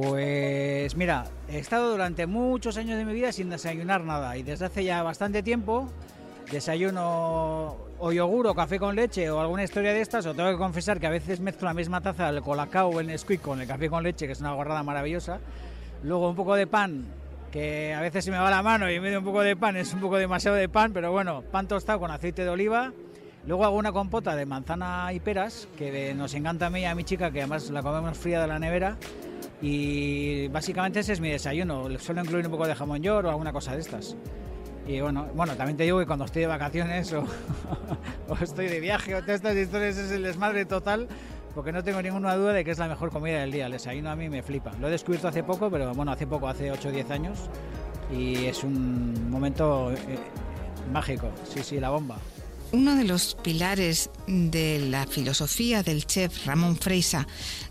Pues 0.03 0.97
mira, 0.97 1.27
he 1.47 1.59
estado 1.59 1.91
durante 1.91 2.27
muchos 2.27 2.79
años 2.79 2.97
de 2.97 3.05
mi 3.05 3.13
vida 3.13 3.33
sin 3.33 3.51
desayunar 3.51 4.03
nada 4.03 4.35
y 4.39 4.43
desde 4.43 4.65
hace 4.65 4.83
ya 4.83 5.03
bastante 5.03 5.43
tiempo 5.43 5.91
desayuno 6.51 7.77
o 7.99 8.11
yogur 8.11 8.47
o 8.47 8.55
café 8.55 8.79
con 8.79 8.97
leche 8.97 9.31
o 9.31 9.41
alguna 9.41 9.63
historia 9.63 9.93
de 9.93 10.01
estas, 10.01 10.25
o 10.25 10.33
tengo 10.33 10.51
que 10.53 10.57
confesar 10.57 10.99
que 11.01 11.07
a 11.07 11.11
veces 11.11 11.41
mezclo 11.41 11.69
la 11.69 11.75
misma 11.75 12.01
taza 12.01 12.31
el 12.31 12.41
colacao 12.41 12.89
o 12.89 13.01
el 13.01 13.09
Nesquik 13.09 13.43
con 13.43 13.61
el 13.61 13.69
café 13.69 13.91
con 13.91 14.03
leche, 14.03 14.25
que 14.25 14.33
es 14.33 14.41
una 14.41 14.55
guardada 14.55 14.83
maravillosa. 14.83 15.39
Luego 16.03 16.31
un 16.31 16.37
poco 16.37 16.55
de 16.55 16.67
pan, 16.67 17.05
que 17.53 17.93
a 17.93 18.01
veces 18.01 18.25
se 18.25 18.31
me 18.31 18.39
va 18.39 18.49
la 18.51 18.63
mano 18.63 18.91
y 18.91 18.95
en 18.95 19.03
medio 19.03 19.19
un 19.19 19.25
poco 19.27 19.43
de 19.43 19.55
pan 19.55 19.77
es 19.77 19.93
un 19.93 20.01
poco 20.01 20.17
demasiado 20.17 20.57
de 20.57 20.71
pan, 20.71 20.95
pero 20.95 21.13
bueno, 21.13 21.43
pan 21.43 21.69
tostado 21.69 22.01
con 22.01 22.11
aceite 22.11 22.43
de 22.43 22.49
oliva. 22.49 22.91
Luego 23.47 23.65
hago 23.65 23.77
una 23.77 23.93
compota 23.93 24.37
de 24.37 24.45
manzana 24.45 25.13
y 25.13 25.21
peras, 25.21 25.67
que 25.77 26.15
nos 26.15 26.35
encanta 26.35 26.67
a 26.67 26.71
mí 26.71 26.81
y 26.81 26.85
a 26.85 26.95
mi 26.95 27.05
chica, 27.05 27.31
que 27.31 27.41
además 27.41 27.71
la 27.71 27.83
comemos 27.83 28.19
fría 28.19 28.43
de 28.43 28.47
la 28.47 28.59
nevera. 28.59 28.97
Y 29.63 30.49
básicamente 30.49 31.01
ese 31.01 31.15
es 31.15 31.21
mi 31.21 31.31
desayuno. 31.31 31.89
Suelo 31.99 32.23
incluir 32.23 32.47
un 32.47 32.53
poco 32.53 32.67
de 32.67 32.75
jamón 32.75 33.03
york 33.03 33.27
o 33.27 33.31
alguna 33.31 33.53
cosa 33.53 33.75
de 33.75 33.81
estas. 33.81 34.17
Y 34.87 35.01
bueno, 35.01 35.29
bueno, 35.35 35.55
también 35.55 35.77
te 35.77 35.85
digo 35.85 35.99
que 35.99 36.07
cuando 36.07 36.25
estoy 36.25 36.43
de 36.43 36.49
vacaciones 36.49 37.13
o, 37.13 37.25
estoy 38.41 38.69
de 38.69 38.81
viaje 38.81 39.15
o 39.15 39.21
todas 39.21 39.37
estas 39.37 39.57
historias 39.57 39.97
es 39.99 40.11
el 40.11 40.23
desmadre 40.23 40.65
total, 40.65 41.09
porque 41.55 41.73
no 41.73 41.85
tengo 41.85 42.01
ninguna 42.03 42.35
duda 42.35 42.53
de 42.53 42.65
que 42.65 42.71
es 42.71 42.79
la 42.79 42.89
mejor 42.89 43.11
comida 43.11 43.41
del 43.41 43.53
día. 43.53 43.67
El 43.67 43.73
desayuno 43.73 44.11
a 44.11 44.17
mí 44.17 44.29
me 44.29 44.43
flipa. 44.43 44.73
Lo 44.81 44.89
he 44.89 44.91
descubierto 44.91 45.29
hace 45.29 45.43
poco, 45.43 45.71
pero 45.71 45.95
bueno, 45.95 46.13
hace 46.13 46.27
poco, 46.27 46.49
hace 46.49 46.71
8 46.71 46.89
o 46.89 46.93
10 46.93 47.11
años. 47.11 47.39
Y 48.11 48.47
es 48.47 48.65
un 48.65 49.31
momento 49.31 49.93
eh, 49.93 49.97
mágico. 50.93 51.31
Sí, 51.45 51.63
sí, 51.63 51.79
la 51.79 51.91
bomba. 51.91 52.17
Uno 52.73 52.95
de 52.95 53.03
los 53.03 53.37
pilares 53.43 54.11
de 54.29 54.79
la 54.79 55.05
filosofía 55.07 55.83
del 55.83 56.07
chef 56.07 56.47
Ramón 56.47 56.77
Freisa 56.77 57.27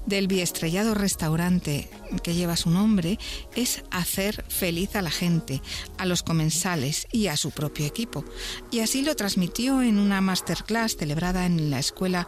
del 0.06 0.28
biestrellado 0.28 0.94
restaurante 0.94 1.90
que 2.22 2.34
lleva 2.34 2.58
su 2.58 2.70
nombre 2.70 3.18
es 3.56 3.84
hacer 3.92 4.44
feliz 4.50 4.96
a 4.96 5.02
la 5.02 5.12
gente, 5.12 5.62
a 5.98 6.06
los 6.06 6.22
comensales 6.24 7.08
y 7.12 7.28
a 7.28 7.38
su 7.38 7.52
propio 7.52 7.86
equipo. 7.86 8.26
Y 8.72 8.82
así 8.82 9.02
lo 9.02 9.16
transmitió 9.16 9.82
en 9.82 10.00
una 10.00 10.20
masterclass 10.20 10.98
celebrada 10.98 11.46
en 11.46 11.70
la 11.70 11.80
Escuela 11.80 12.28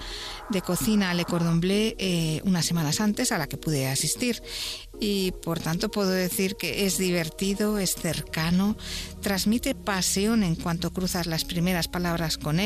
de 0.50 0.62
Cocina 0.62 1.14
Le 1.14 1.26
Cordon 1.26 1.60
Bleu 1.60 1.96
eh, 1.98 2.42
unas 2.46 2.66
semanas 2.66 3.02
antes 3.02 3.34
a 3.34 3.38
la 3.38 3.48
que 3.48 3.58
pude 3.58 3.88
asistir 3.88 4.42
y 5.02 5.32
por 5.32 5.60
tanto 5.60 5.90
puedo 5.90 6.12
decir 6.12 6.56
que 6.56 6.86
es 6.86 7.00
divertido, 7.00 7.80
es 7.80 7.96
cercano, 7.96 8.78
transmite 9.20 9.74
pasión 9.74 10.44
en 10.44 10.56
cuanto 10.56 10.94
cruzas 10.94 11.26
las 11.26 11.44
primeras 11.44 11.88
palabras 11.88 12.38
con 12.38 12.60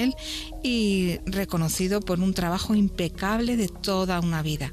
y 0.64 1.20
reconocido 1.26 2.02
por 2.02 2.20
un 2.20 2.34
trabajo 2.34 2.76
impecable 2.76 3.58
de 3.58 3.68
toda 3.68 4.20
una 4.20 4.42
vida. 4.42 4.72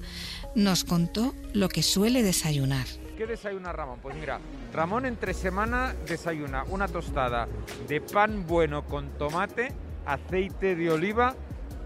Nos 0.54 0.84
contó 0.84 1.34
lo 1.52 1.68
que 1.68 1.82
suele 1.82 2.22
desayunar. 2.22 2.86
¿Qué 3.16 3.26
desayuna 3.26 3.72
Ramón? 3.72 4.00
Pues 4.02 4.16
mira, 4.16 4.40
Ramón 4.72 5.06
entre 5.06 5.34
semana 5.34 5.94
desayuna 6.06 6.64
una 6.68 6.88
tostada 6.88 7.46
de 7.88 8.00
pan 8.00 8.46
bueno 8.46 8.84
con 8.84 9.10
tomate, 9.18 9.72
aceite 10.06 10.74
de 10.74 10.90
oliva 10.90 11.34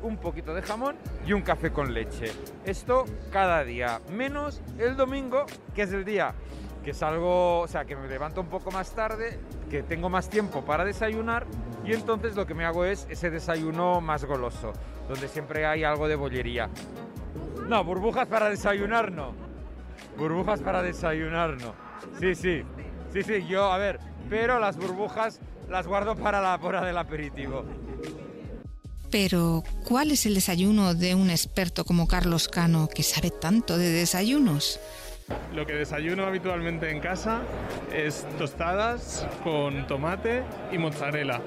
un 0.03 0.17
poquito 0.19 0.55
de 0.55 0.63
jamón 0.63 0.97
y 1.27 1.33
un 1.33 1.43
café 1.43 1.73
con 1.73 1.93
leche. 1.93 2.33
Esto 2.65 3.05
cada 3.31 3.65
día, 3.65 4.01
menos 4.13 4.61
el 4.79 4.97
domingo, 4.97 5.47
que 5.75 5.83
es 5.83 5.93
el 5.93 6.05
día 6.05 6.35
que 6.87 6.95
salgo, 6.95 7.63
o 7.63 7.67
sea, 7.67 7.85
que 7.85 7.97
me 7.97 8.07
levanto 8.07 8.41
un 8.41 8.47
poco 8.47 8.71
más 8.71 8.95
tarde, 8.95 9.41
que 9.69 9.83
tengo 9.83 10.09
más 10.09 10.31
tiempo 10.31 10.65
para 10.65 10.85
desayunar 10.85 11.45
y 11.87 11.93
entonces 11.93 12.35
lo 12.35 12.47
que 12.47 12.55
me 12.55 12.65
hago 12.65 12.85
es 12.85 13.07
ese 13.09 13.31
desayuno 13.31 14.01
más 14.01 14.25
goloso, 14.25 14.73
donde 15.09 15.29
siempre 15.29 15.67
hay 15.67 15.85
algo 15.85 16.09
de 16.09 16.17
bollería. 16.17 16.69
No, 17.69 17.85
burbujas 17.85 18.27
para 18.27 18.51
desayunar 18.51 19.13
no. 19.13 19.33
Burbujas 20.19 20.61
para 20.61 20.83
desayunar 20.83 21.57
no. 21.61 21.75
Sí, 22.19 22.35
sí. 22.35 22.63
Sí, 23.13 23.23
sí, 23.23 23.47
yo, 23.47 23.73
a 23.73 23.79
ver, 23.79 24.01
pero 24.29 24.59
las 24.59 24.77
burbujas 24.77 25.41
las 25.69 25.87
guardo 25.87 26.17
para 26.17 26.41
la 26.41 26.57
hora 26.57 26.85
del 26.85 26.99
aperitivo. 26.99 27.65
Pero, 29.11 29.63
¿cuál 29.85 30.11
es 30.11 30.27
el 30.27 30.35
desayuno 30.35 30.95
de 30.95 31.15
un 31.15 31.31
experto 31.31 31.85
como 31.85 32.09
Carlos 32.09 32.49
Cano 32.49 32.89
que 32.89 33.03
sabe 33.05 33.31
tanto 33.31 33.79
de 33.79 33.91
desayunos? 33.91 34.81
Lo 35.55 35.67
que 35.67 35.73
desayuno 35.73 36.27
habitualmente 36.27 36.91
en 36.91 37.01
casa 37.01 37.41
es 37.93 38.27
tostadas 38.39 39.27
con 39.43 39.87
tomate 39.87 40.43
y 40.71 40.79
mozzarella. 40.79 41.41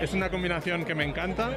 Es 0.00 0.12
una 0.12 0.28
combinación 0.28 0.84
que 0.84 0.94
me 0.94 1.04
encanta. 1.04 1.50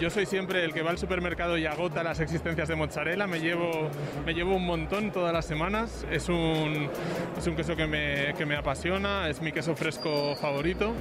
Yo 0.00 0.10
soy 0.10 0.26
siempre 0.26 0.64
el 0.64 0.72
que 0.72 0.82
va 0.82 0.90
al 0.90 0.98
supermercado 0.98 1.58
y 1.58 1.66
agota 1.66 2.02
las 2.02 2.20
existencias 2.20 2.68
de 2.68 2.74
mozzarella. 2.74 3.26
Me 3.26 3.40
llevo, 3.40 3.90
me 4.24 4.34
llevo 4.34 4.56
un 4.56 4.66
montón 4.66 5.12
todas 5.12 5.32
las 5.32 5.44
semanas. 5.44 6.06
Es 6.10 6.28
un, 6.28 6.88
es 7.36 7.46
un 7.46 7.54
queso 7.54 7.76
que 7.76 7.86
me, 7.86 8.34
que 8.34 8.46
me 8.46 8.56
apasiona, 8.56 9.28
es 9.28 9.42
mi 9.42 9.52
queso 9.52 9.76
fresco 9.76 10.34
favorito. 10.36 10.94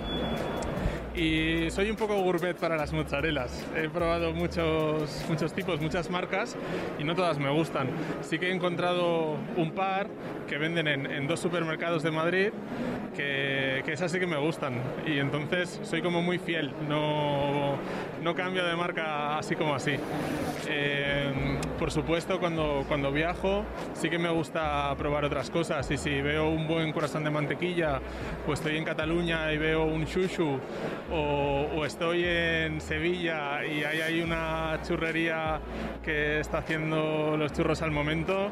Y 1.13 1.69
soy 1.71 1.89
un 1.89 1.97
poco 1.97 2.15
gourmet 2.21 2.55
para 2.55 2.77
las 2.77 2.93
mozzarelas. 2.93 3.65
He 3.75 3.89
probado 3.89 4.31
muchos, 4.31 5.25
muchos 5.27 5.53
tipos, 5.53 5.81
muchas 5.81 6.09
marcas 6.09 6.55
y 6.99 7.03
no 7.03 7.15
todas 7.15 7.37
me 7.37 7.49
gustan. 7.49 7.89
Sí 8.21 8.39
que 8.39 8.47
he 8.49 8.53
encontrado 8.53 9.35
un 9.57 9.71
par 9.71 10.07
que 10.47 10.57
venden 10.57 10.87
en, 10.87 11.27
dos 11.27 11.39
supermercados 11.39 12.01
de 12.01 12.11
Madrid 12.11 12.49
que, 13.15 13.81
que, 13.85 13.91
esas 13.91 14.11
sí 14.11 14.19
que 14.19 14.27
me 14.27 14.37
gustan. 14.37 14.75
Y 15.05 15.19
entonces 15.19 15.81
soy 15.83 16.01
como 16.01 16.21
muy 16.21 16.39
fiel, 16.39 16.71
no, 16.87 17.75
no 18.23 18.33
cambio 18.33 18.65
de 18.65 18.75
marca 18.77 19.37
así 19.37 19.55
como 19.55 19.75
así. 19.75 19.95
Eh, 20.69 21.33
por 21.77 21.91
supuesto, 21.91 22.39
cuando, 22.39 22.85
cuando 22.87 23.11
viajo 23.11 23.65
sí 23.93 24.09
que 24.09 24.19
me 24.19 24.29
gusta 24.29 24.93
probar 24.97 25.25
otras 25.25 25.49
cosas 25.49 25.89
y 25.91 25.97
si 25.97 26.21
veo 26.21 26.47
un 26.49 26.67
buen 26.67 26.93
corazón 26.93 27.23
de 27.23 27.31
mantequilla, 27.31 27.99
pues 28.45 28.59
estoy 28.59 28.77
en 28.77 28.85
Cataluña 28.85 29.51
y 29.51 29.57
veo 29.57 29.83
un 29.85 30.05
chushu 30.05 30.59
o, 31.11 31.85
estoy 31.85 32.23
en 32.25 32.79
Sevilla 32.79 33.65
y 33.65 33.83
hay 33.83 34.01
ahí 34.01 34.21
una 34.21 34.79
churrería 34.83 35.59
que 36.03 36.39
está 36.39 36.59
haciendo 36.59 37.35
los 37.37 37.51
churros 37.53 37.81
al 37.81 37.91
momento, 37.91 38.49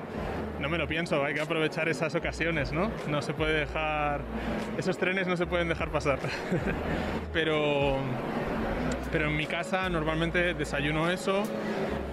no 0.60 0.70
me 0.70 0.78
lo 0.78 0.88
pienso, 0.88 1.24
hay 1.24 1.34
que 1.34 1.42
aprovechar 1.42 1.88
esas 1.90 2.16
ocasiones, 2.16 2.72
¿no? 2.72 2.92
No 3.08 3.22
se 3.22 3.34
puede 3.34 3.60
dejar, 3.60 4.22
esos 4.78 4.98
trenes 4.98 5.28
no 5.28 5.38
se 5.38 5.46
pueden 5.46 5.70
dejar 5.70 5.90
pasar. 5.90 6.20
pero, 7.34 7.98
pero 9.12 9.28
en 9.30 9.38
mi 9.38 9.46
casa 9.46 9.88
normalmente 9.90 10.54
desayuno 10.54 11.10
eso, 11.10 11.44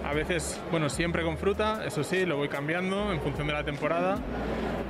a 0.07 0.13
veces, 0.13 0.61
bueno, 0.71 0.89
siempre 0.89 1.23
con 1.23 1.37
fruta, 1.37 1.83
eso 1.85 2.03
sí, 2.03 2.25
lo 2.25 2.37
voy 2.37 2.47
cambiando 2.47 3.11
en 3.11 3.19
función 3.19 3.47
de 3.47 3.53
la 3.53 3.63
temporada. 3.63 4.17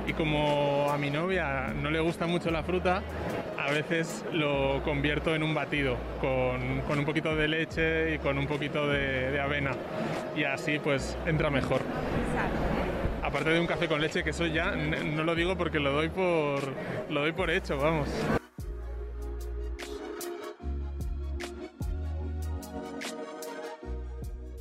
Y 0.06 0.12
como 0.12 0.88
a 0.90 0.96
mi 0.96 1.10
novia 1.10 1.74
no 1.74 1.90
le 1.90 2.00
gusta 2.00 2.26
mucho 2.26 2.50
la 2.50 2.62
fruta, 2.62 3.02
a 3.68 3.72
veces 3.72 4.24
lo 4.32 4.82
convierto 4.82 5.34
en 5.34 5.42
un 5.42 5.52
batido 5.54 5.98
con, 6.22 6.98
un 6.98 7.04
poquito 7.04 7.36
de 7.36 7.48
leche 7.48 8.14
y 8.14 8.18
con 8.18 8.38
un 8.38 8.46
poquito 8.46 8.88
de, 8.88 9.38
avena. 9.38 9.72
Y 10.34 10.44
así 10.44 10.78
pues 10.78 11.18
entra 11.26 11.50
mejor. 11.50 11.82
Aparte 13.22 13.50
de 13.50 13.60
un 13.60 13.66
café 13.66 13.86
con 13.86 14.00
leche, 14.00 14.24
que 14.24 14.30
eso 14.30 14.46
ya 14.46 14.74
no 14.74 15.22
lo 15.22 15.34
digo 15.34 15.56
porque 15.56 15.80
lo 15.80 15.92
doy 15.92 16.08
por, 16.08 16.62
lo 17.10 17.20
doy 17.20 17.32
por 17.32 17.50
hecho, 17.50 17.76
vamos. 17.76 18.08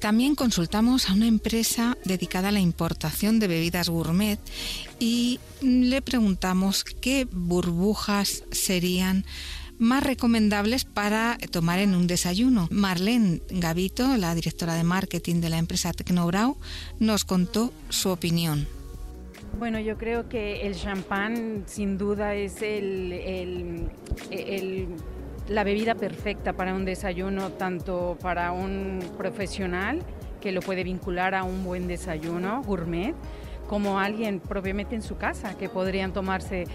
También 0.08 0.36
consultamos 0.36 1.10
a 1.10 1.14
una 1.16 1.28
empresa 1.28 1.98
dedicada 2.06 2.48
a 2.48 2.54
la 2.54 2.62
importación 2.62 3.40
de 3.40 3.50
bebidas 3.50 3.90
gourmet 3.90 4.40
y 5.02 5.42
le 5.60 6.02
preguntamos 6.02 6.86
qué 6.86 7.28
burbujas 7.30 8.46
serían 8.50 9.26
más 9.80 10.02
recomendables 10.02 10.86
para 10.86 11.38
tomar 11.52 11.80
en 11.80 11.94
un 11.94 12.08
desayuno. 12.08 12.70
Marlene 12.72 13.42
Gavito, 13.50 14.16
la 14.16 14.34
directora 14.34 14.76
de 14.76 14.86
marketing 14.86 15.42
de 15.42 15.50
la 15.50 15.58
empresa 15.58 15.92
Tecnobrau, 15.92 16.56
nos 17.00 17.26
contó 17.26 17.74
su 17.90 18.08
opinión. 18.08 18.66
Bueno, 19.60 19.78
yo 19.78 19.98
creo 19.98 20.30
que 20.30 20.66
el 20.66 20.78
champán 20.78 21.66
sin 21.68 21.98
duda 21.98 22.34
es 22.34 22.62
el, 22.62 23.12
el 24.32 24.88
la 25.50 25.64
bebida 25.64 25.96
perfecta 25.96 26.54
para 26.54 26.74
un 26.74 26.86
desayuno, 26.86 27.52
tanto 27.52 28.18
para 28.22 28.52
un 28.52 29.00
profesional 29.18 30.02
que 30.42 30.52
lo 30.52 30.62
puede 30.62 30.84
vincular 30.84 31.36
a 31.36 31.44
un 31.44 31.64
buen 31.64 31.88
desayuno 31.88 32.62
gourmet, 32.64 33.16
como 33.68 34.00
alguien 34.00 34.40
propiamente 34.40 34.96
en 34.96 35.02
su 35.02 35.18
casa, 35.18 35.58
que 35.58 35.70
podrían 35.70 36.14
tomarse 36.14 36.66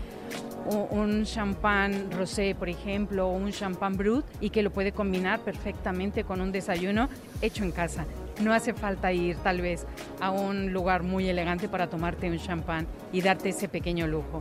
un 0.64 1.24
champán 1.24 2.10
rosé, 2.12 2.54
por 2.54 2.68
ejemplo, 2.68 3.28
o 3.28 3.32
un 3.32 3.50
champán 3.50 3.96
brut 3.96 4.24
y 4.40 4.50
que 4.50 4.62
lo 4.62 4.70
puede 4.70 4.92
combinar 4.92 5.40
perfectamente 5.40 6.24
con 6.24 6.40
un 6.40 6.52
desayuno 6.52 7.08
hecho 7.40 7.64
en 7.64 7.72
casa. 7.72 8.04
No 8.40 8.52
hace 8.52 8.72
falta 8.72 9.12
ir 9.12 9.36
tal 9.36 9.60
vez 9.60 9.86
a 10.20 10.30
un 10.30 10.72
lugar 10.72 11.02
muy 11.02 11.28
elegante 11.28 11.68
para 11.68 11.88
tomarte 11.88 12.30
un 12.30 12.38
champán 12.38 12.86
y 13.12 13.22
darte 13.22 13.50
ese 13.50 13.68
pequeño 13.68 14.06
lujo. 14.06 14.40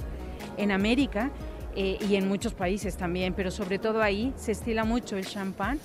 En 0.58 0.72
América 0.72 1.32
eh, 1.76 1.98
y 2.10 2.16
en 2.16 2.28
muchos 2.28 2.54
países 2.54 2.98
también, 2.98 3.34
pero 3.34 3.52
sobre 3.52 3.80
todo 3.80 4.02
ahí 4.02 4.34
se 4.36 4.52
estila 4.52 4.84
mucho 4.84 5.18
el 5.18 5.26
champán 5.26 5.80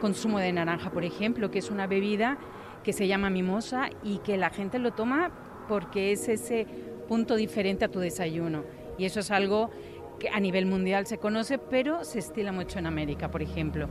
con 0.00 0.14
zumo 0.14 0.38
de 0.38 0.52
naranja, 0.52 0.90
por 0.90 1.04
ejemplo, 1.04 1.50
que 1.50 1.58
es 1.58 1.70
una 1.70 1.86
bebida 1.86 2.38
que 2.82 2.92
se 2.92 3.06
llama 3.06 3.30
mimosa 3.30 3.90
y 4.02 4.18
que 4.18 4.36
la 4.36 4.50
gente 4.50 4.78
lo 4.78 4.92
toma 4.92 5.30
porque 5.68 6.12
es 6.12 6.28
ese 6.28 6.66
punto 7.08 7.36
diferente 7.36 7.84
a 7.84 7.88
tu 7.88 8.00
desayuno. 8.00 8.64
Y 8.98 9.04
eso 9.04 9.20
es 9.20 9.30
algo 9.30 9.70
que 10.18 10.28
a 10.28 10.40
nivel 10.40 10.66
mundial 10.66 11.06
se 11.06 11.18
conoce, 11.18 11.58
pero 11.58 12.04
se 12.04 12.18
estila 12.18 12.52
mucho 12.52 12.78
en 12.78 12.86
América, 12.86 13.30
por 13.30 13.42
ejemplo. 13.42 13.88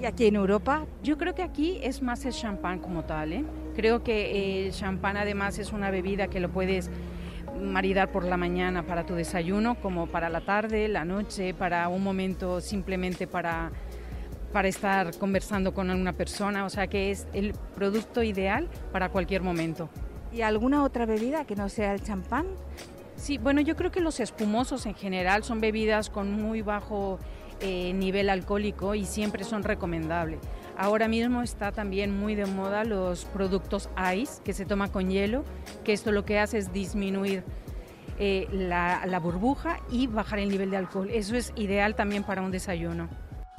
¿Y 0.00 0.06
aquí 0.06 0.26
en 0.26 0.36
Europa? 0.36 0.86
Yo 1.02 1.18
creo 1.18 1.34
que 1.34 1.42
aquí 1.42 1.78
es 1.82 2.02
más 2.02 2.24
el 2.24 2.32
champán 2.32 2.78
como 2.78 3.04
tal. 3.04 3.32
¿eh? 3.32 3.44
Creo 3.76 4.02
que 4.02 4.66
el 4.66 4.72
champán 4.72 5.16
además 5.16 5.58
es 5.58 5.72
una 5.72 5.90
bebida 5.90 6.28
que 6.28 6.40
lo 6.40 6.50
puedes 6.50 6.90
maridar 7.58 8.10
por 8.10 8.24
la 8.24 8.36
mañana 8.36 8.84
para 8.84 9.04
tu 9.04 9.14
desayuno, 9.14 9.76
como 9.76 10.06
para 10.06 10.28
la 10.28 10.40
tarde, 10.40 10.88
la 10.88 11.04
noche, 11.04 11.54
para 11.54 11.88
un 11.88 12.02
momento 12.02 12.60
simplemente 12.60 13.26
para, 13.26 13.70
para 14.52 14.68
estar 14.68 15.16
conversando 15.18 15.72
con 15.74 15.90
alguna 15.90 16.12
persona, 16.12 16.64
o 16.64 16.70
sea 16.70 16.86
que 16.86 17.10
es 17.10 17.26
el 17.32 17.54
producto 17.74 18.22
ideal 18.22 18.68
para 18.92 19.08
cualquier 19.08 19.42
momento. 19.42 19.88
¿Y 20.32 20.42
alguna 20.42 20.84
otra 20.84 21.06
bebida 21.06 21.44
que 21.44 21.56
no 21.56 21.68
sea 21.68 21.92
el 21.92 22.02
champán? 22.02 22.46
Sí, 23.16 23.36
bueno, 23.38 23.60
yo 23.60 23.76
creo 23.76 23.90
que 23.90 24.00
los 24.00 24.20
espumosos 24.20 24.86
en 24.86 24.94
general 24.94 25.44
son 25.44 25.60
bebidas 25.60 26.08
con 26.08 26.32
muy 26.32 26.62
bajo 26.62 27.18
eh, 27.60 27.92
nivel 27.92 28.30
alcohólico 28.30 28.94
y 28.94 29.04
siempre 29.04 29.44
son 29.44 29.62
recomendables. 29.62 30.40
Ahora 30.80 31.08
mismo 31.08 31.42
está 31.42 31.72
también 31.72 32.18
muy 32.18 32.34
de 32.34 32.46
moda 32.46 32.84
los 32.84 33.26
productos 33.26 33.90
ice, 34.16 34.40
que 34.42 34.54
se 34.54 34.64
toma 34.64 34.90
con 34.90 35.10
hielo, 35.10 35.44
que 35.84 35.92
esto 35.92 36.10
lo 36.10 36.24
que 36.24 36.38
hace 36.38 36.56
es 36.56 36.72
disminuir 36.72 37.44
eh, 38.18 38.48
la, 38.50 39.20
burbuja 39.22 39.78
y 39.90 40.06
bajar 40.06 40.38
el 40.38 40.48
nivel 40.48 40.70
de 40.70 40.78
alcohol. 40.78 41.10
Eso 41.12 41.36
es 41.36 41.52
ideal 41.54 41.94
también 41.96 42.24
para 42.24 42.40
un 42.40 42.50
desayuno. 42.50 43.10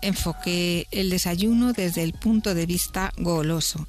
Enfoqué 0.02 0.88
el 0.90 1.12
desayuno 1.12 1.74
desde 1.74 2.02
el 2.02 2.14
punto 2.14 2.56
de 2.56 2.66
vista 2.66 3.12
goloso. 3.18 3.88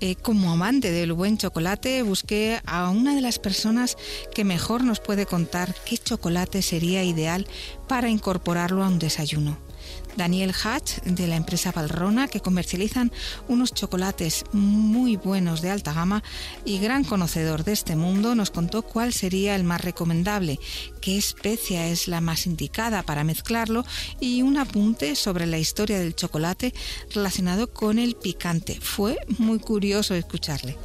Eh, 0.00 0.16
como 0.16 0.52
amante 0.52 0.90
del 0.90 1.14
buen 1.14 1.38
chocolate, 1.38 2.02
busqué 2.02 2.60
a 2.66 2.90
una 2.90 3.14
de 3.14 3.22
las 3.22 3.38
personas 3.38 3.96
que 4.34 4.44
mejor 4.44 4.84
nos 4.84 5.00
puede 5.00 5.24
contar 5.24 5.74
qué 5.86 5.96
chocolate 5.96 6.60
sería 6.60 7.02
ideal 7.02 7.46
para 7.88 8.10
incorporarlo 8.10 8.84
a 8.84 8.88
un 8.88 8.98
desayuno. 8.98 9.67
Daniel 10.16 10.52
Hatch 10.64 11.00
de 11.04 11.26
la 11.26 11.36
empresa 11.36 11.72
Valrona 11.72 12.28
que 12.28 12.40
comercializan 12.40 13.12
unos 13.46 13.72
chocolates 13.72 14.44
muy 14.52 15.16
buenos 15.16 15.62
de 15.62 15.70
alta 15.70 15.92
gama 15.92 16.22
y 16.64 16.78
gran 16.78 17.04
conocedor 17.04 17.64
de 17.64 17.72
este 17.72 17.96
mundo 17.96 18.34
nos 18.34 18.50
contó 18.50 18.82
cuál 18.82 19.12
sería 19.12 19.54
el 19.54 19.64
más 19.64 19.82
recomendable, 19.82 20.58
qué 21.00 21.16
especia 21.16 21.86
es 21.86 22.08
la 22.08 22.20
más 22.20 22.46
indicada 22.46 23.02
para 23.02 23.24
mezclarlo 23.24 23.84
y 24.20 24.42
un 24.42 24.58
apunte 24.58 25.14
sobre 25.14 25.46
la 25.46 25.58
historia 25.58 25.98
del 25.98 26.14
chocolate 26.14 26.74
relacionado 27.14 27.72
con 27.72 27.98
el 27.98 28.16
picante. 28.16 28.78
Fue 28.80 29.18
muy 29.38 29.58
curioso 29.58 30.14
escucharle. 30.14 30.76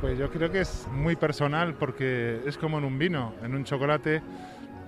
Pues 0.00 0.18
yo 0.18 0.30
creo 0.30 0.50
que 0.52 0.60
es 0.60 0.86
muy 0.92 1.16
personal 1.16 1.74
porque 1.74 2.40
es 2.46 2.56
como 2.56 2.78
en 2.78 2.84
un 2.84 2.98
vino, 2.98 3.34
en 3.42 3.54
un 3.54 3.64
chocolate 3.64 4.22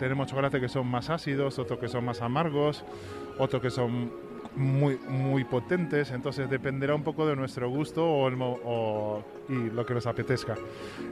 tenemos 0.00 0.28
chocolates 0.28 0.58
que 0.62 0.68
son 0.68 0.86
más 0.86 1.10
ácidos, 1.10 1.58
otros 1.58 1.78
que 1.78 1.86
son 1.86 2.06
más 2.06 2.22
amargos, 2.22 2.82
otros 3.38 3.60
que 3.60 3.68
son 3.68 4.10
muy, 4.56 4.98
muy 5.08 5.44
potentes, 5.44 6.10
entonces 6.10 6.48
dependerá 6.48 6.94
un 6.94 7.02
poco 7.02 7.26
de 7.26 7.36
nuestro 7.36 7.68
gusto 7.68 8.02
o, 8.02 9.22
y 9.50 9.70
lo 9.70 9.84
que 9.84 9.92
nos 9.92 10.06
apetezca. 10.06 10.56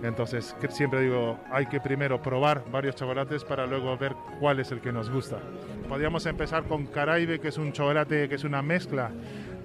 Entonces 0.02 0.56
siempre 0.70 1.02
digo, 1.02 1.38
hay 1.52 1.66
que 1.66 1.80
primero 1.80 2.20
probar 2.22 2.64
varios 2.72 2.96
chocolates 2.96 3.44
para 3.44 3.66
luego 3.66 3.96
ver 3.98 4.16
cuál 4.40 4.58
es 4.58 4.72
el 4.72 4.80
que 4.80 4.90
nos 4.90 5.10
gusta. 5.10 5.38
Podríamos 5.86 6.24
empezar 6.24 6.64
con 6.64 6.86
Caraíbe, 6.86 7.40
que 7.40 7.48
es 7.48 7.58
un 7.58 7.72
chocolate 7.72 8.26
que 8.26 8.36
es 8.36 8.44
una 8.44 8.62
mezcla 8.62 9.10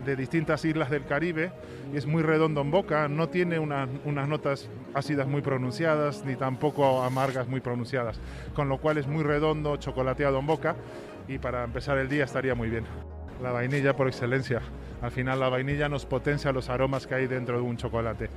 de 0.05 0.15
distintas 0.15 0.63
islas 0.65 0.89
del 0.89 1.05
Caribe 1.05 1.51
es 1.93 2.05
muy 2.05 2.23
redondo 2.23 2.61
en 2.61 2.71
boca, 2.71 3.07
no 3.07 3.29
tiene 3.29 3.59
unas 3.59 4.27
notas 4.27 4.69
ácidas 4.93 5.27
muy 5.27 5.41
pronunciadas 5.41 6.23
ni 6.25 6.35
tampoco 6.35 7.03
amargas 7.03 7.47
muy 7.47 7.61
pronunciadas, 7.61 8.19
con 8.53 8.69
lo 8.69 8.77
cual 8.77 8.97
es 8.97 9.07
muy 9.07 9.23
redondo, 9.23 9.77
chocolateado 9.77 10.39
en 10.39 10.47
boca 10.47 10.75
y 11.27 11.37
para 11.37 11.63
empezar 11.63 11.97
el 11.97 12.09
día 12.09 12.23
estaría 12.25 12.55
muy 12.55 12.69
bien. 12.69 12.85
La 13.41 13.51
vainilla 13.51 13.95
por 13.95 14.07
excelencia. 14.07 14.61
Al 15.01 15.11
final 15.11 15.39
la 15.39 15.49
vainilla 15.49 15.89
nos 15.89 16.05
potencia 16.05 16.51
los 16.51 16.69
aromas 16.69 17.07
que 17.07 17.15
hay 17.15 17.27
dentro 17.27 17.57
de 17.57 17.63
un 17.63 17.75
chocolate 17.75 18.29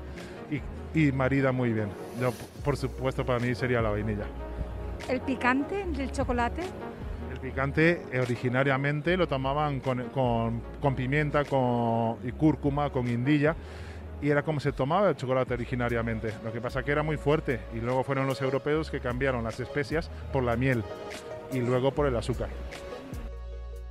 y, 0.50 0.98
y 0.98 1.12
marida 1.12 1.52
muy 1.52 1.72
bien. 1.72 1.88
Yo, 2.20 2.32
por 2.64 2.76
supuesto, 2.76 3.24
para 3.24 3.38
mí 3.38 3.54
sería 3.54 3.80
la 3.80 3.90
vainilla. 3.90 4.24
¿El 5.08 5.20
picante 5.20 5.84
del 5.86 6.10
chocolate? 6.10 6.62
Picante 7.46 8.02
eh, 8.12 8.18
originariamente 8.18 9.16
lo 9.16 9.28
tomaban 9.28 9.78
con, 9.78 10.96
pimienta 10.96 11.44
con, 11.44 12.16
y 12.24 12.32
cúrcuma, 12.32 12.90
con 12.90 13.06
guindilla, 13.06 13.54
y 14.20 14.30
era 14.30 14.42
como 14.42 14.58
se 14.58 14.72
tomaba 14.72 15.10
el 15.10 15.16
chocolate 15.16 15.54
originariamente. 15.54 16.34
Lo 16.42 16.52
que 16.52 16.60
pasa 16.60 16.82
que 16.82 16.90
era 16.90 17.04
muy 17.04 17.16
fuerte 17.16 17.60
y 17.72 17.78
luego 17.78 18.02
fueron 18.02 18.26
los 18.26 18.42
europeos 18.42 18.90
que 18.90 18.98
cambiaron 18.98 19.44
las 19.44 19.60
especias 19.60 20.10
por 20.32 20.42
la 20.42 20.56
miel 20.56 20.82
y 21.52 21.60
luego 21.60 21.92
por 21.92 22.08
el 22.08 22.16
azúcar. 22.16 22.48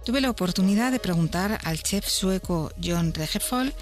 tuve 0.03 0.19
la 0.19 0.29
oportunidad 0.29 0.91
de 0.91 0.99
preguntar 0.99 1.57
al 1.63 1.81
chef 1.81 2.05
sueco 2.05 2.71
John 2.83 3.13
Regefold, 3.13 3.73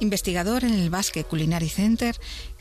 investigador 0.00 0.64
en 0.64 0.72
el 0.72 0.88
Basque 0.88 1.24
Culinary 1.24 1.68
Center, 1.68 2.16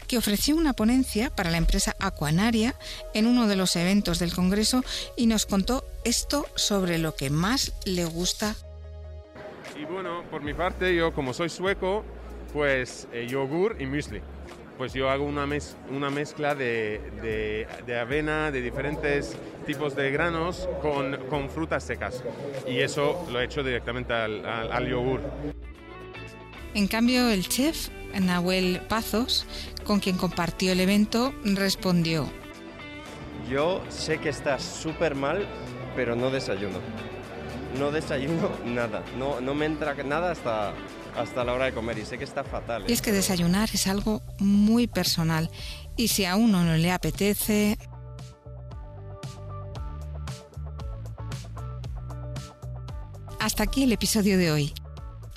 que 0.08 0.18
ofreció 0.18 0.56
una 0.56 0.74
ponencia 0.74 1.30
para 1.30 1.52
la 1.52 1.58
empresa 1.58 1.96
Aquanaria 2.00 2.76
en 3.14 3.28
uno 3.28 3.48
de 3.48 3.56
los 3.56 3.76
eventos 3.76 4.20
del 4.20 4.34
Congreso 4.34 4.84
y 5.16 5.28
nos 5.28 5.46
contó 5.46 5.84
esto 6.04 6.46
sobre 6.56 6.98
lo 6.98 7.16
que 7.16 7.30
más 7.30 7.74
le 7.86 8.06
gusta. 8.06 8.56
Y 9.80 9.86
bueno, 9.86 10.24
por 10.32 10.42
mi 10.42 10.54
parte, 10.54 10.96
yo 10.96 11.14
como 11.14 11.34
soy 11.34 11.50
sueco, 11.50 12.04
pues 12.54 13.08
eh, 13.12 13.28
yogur 13.28 13.76
y 13.80 13.86
muesli. 13.86 14.22
Pues 14.78 14.94
yo 14.94 15.10
hago 15.10 15.26
una, 15.26 15.48
una 15.90 16.10
mezcla 16.12 16.54
de, 16.54 17.02
de, 17.86 18.00
avena, 18.00 18.52
de 18.52 18.62
diferentes 18.62 19.36
tipos 19.66 19.96
de 19.96 20.12
granos 20.12 20.70
con, 20.84 21.18
con, 21.30 21.50
frutas 21.50 21.84
secas. 21.84 22.24
Y 22.68 22.80
eso 22.80 23.26
lo 23.32 23.42
he 23.42 23.46
hecho 23.46 23.64
directamente 23.64 24.14
al, 24.14 24.46
al, 24.46 24.72
al 24.72 24.88
yogur. 24.88 25.22
En 26.78 26.86
cambio, 26.86 27.30
el 27.30 27.50
chef 27.50 27.90
Nahuel 28.22 28.82
Pazos 28.88 29.48
con 29.84 30.00
quien 30.00 30.16
compartió 30.16 30.74
el 30.74 30.80
evento, 30.80 31.34
respondió. 31.44 32.30
Yo 33.50 33.84
sé 33.90 34.20
que 34.20 34.30
está 34.30 34.60
súper 34.60 35.16
mal, 35.16 35.48
pero 35.96 36.16
no 36.16 36.30
desayuno. 36.30 36.78
No 37.80 37.90
desayuno 37.92 38.52
nada. 38.66 39.04
No, 39.18 39.42
no 39.42 39.56
me 39.56 39.66
entra 39.66 39.96
nada 40.04 40.30
hasta, 40.30 40.76
hasta 41.16 41.44
la 41.44 41.54
hora 41.54 41.66
de 41.66 41.74
comer 41.74 41.98
y 41.98 42.06
sé 42.06 42.20
que 42.20 42.26
está 42.26 42.44
fatal. 42.44 42.84
Y 42.88 42.94
es 42.94 43.02
que 43.02 43.12
desayunar 43.12 43.70
es 43.74 43.88
algo 43.88 44.22
muy 44.38 44.86
personal 44.86 45.50
y 45.96 46.10
si 46.10 46.26
a 46.26 46.36
uno 46.36 46.64
no 46.64 46.78
le 46.78 46.92
apetece... 46.92 47.80
Hasta 53.40 53.64
aquí 53.64 53.82
el 53.82 53.94
episodio 53.94 54.38
de 54.38 54.52
hoy. 54.52 54.74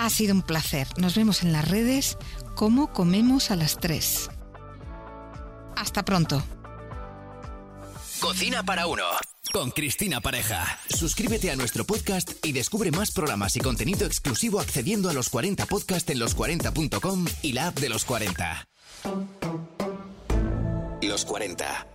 Ha 0.01 0.09
sido 0.09 0.33
un 0.33 0.41
placer. 0.41 0.89
Nos 0.97 1.15
vemos 1.15 1.43
en 1.43 1.53
las 1.53 1.69
redes 1.69 2.17
como 2.55 2.91
comemos 2.91 3.51
a 3.51 3.57
las 3.57 3.77
3. 3.77 4.31
Hasta 5.77 6.07
pronto. 6.07 6.43
Cocina 8.19 8.63
para 8.63 8.87
uno. 8.87 9.03
Con 9.53 9.71
Cristina 9.71 10.23
Pareja. 10.23 10.65
Suscríbete 10.89 11.51
a 11.51 11.57
nuestro 11.57 11.85
podcast 11.85 12.31
y 12.47 12.53
descubre 12.53 12.91
más 12.91 13.11
programas 13.11 13.57
y 13.57 13.61
contenido 13.61 14.07
exclusivo 14.07 14.59
accediendo 14.61 15.11
a 15.11 15.13
los 15.13 15.29
40 15.29 15.67
podcast 15.67 16.09
en 16.09 16.19
los40.com 16.19 17.27
y 17.43 17.53
la 17.53 17.67
app 17.67 17.79
de 17.79 17.91
los 17.91 18.07
40. 18.07 18.69
Los 21.03 21.27
40. 21.27 21.87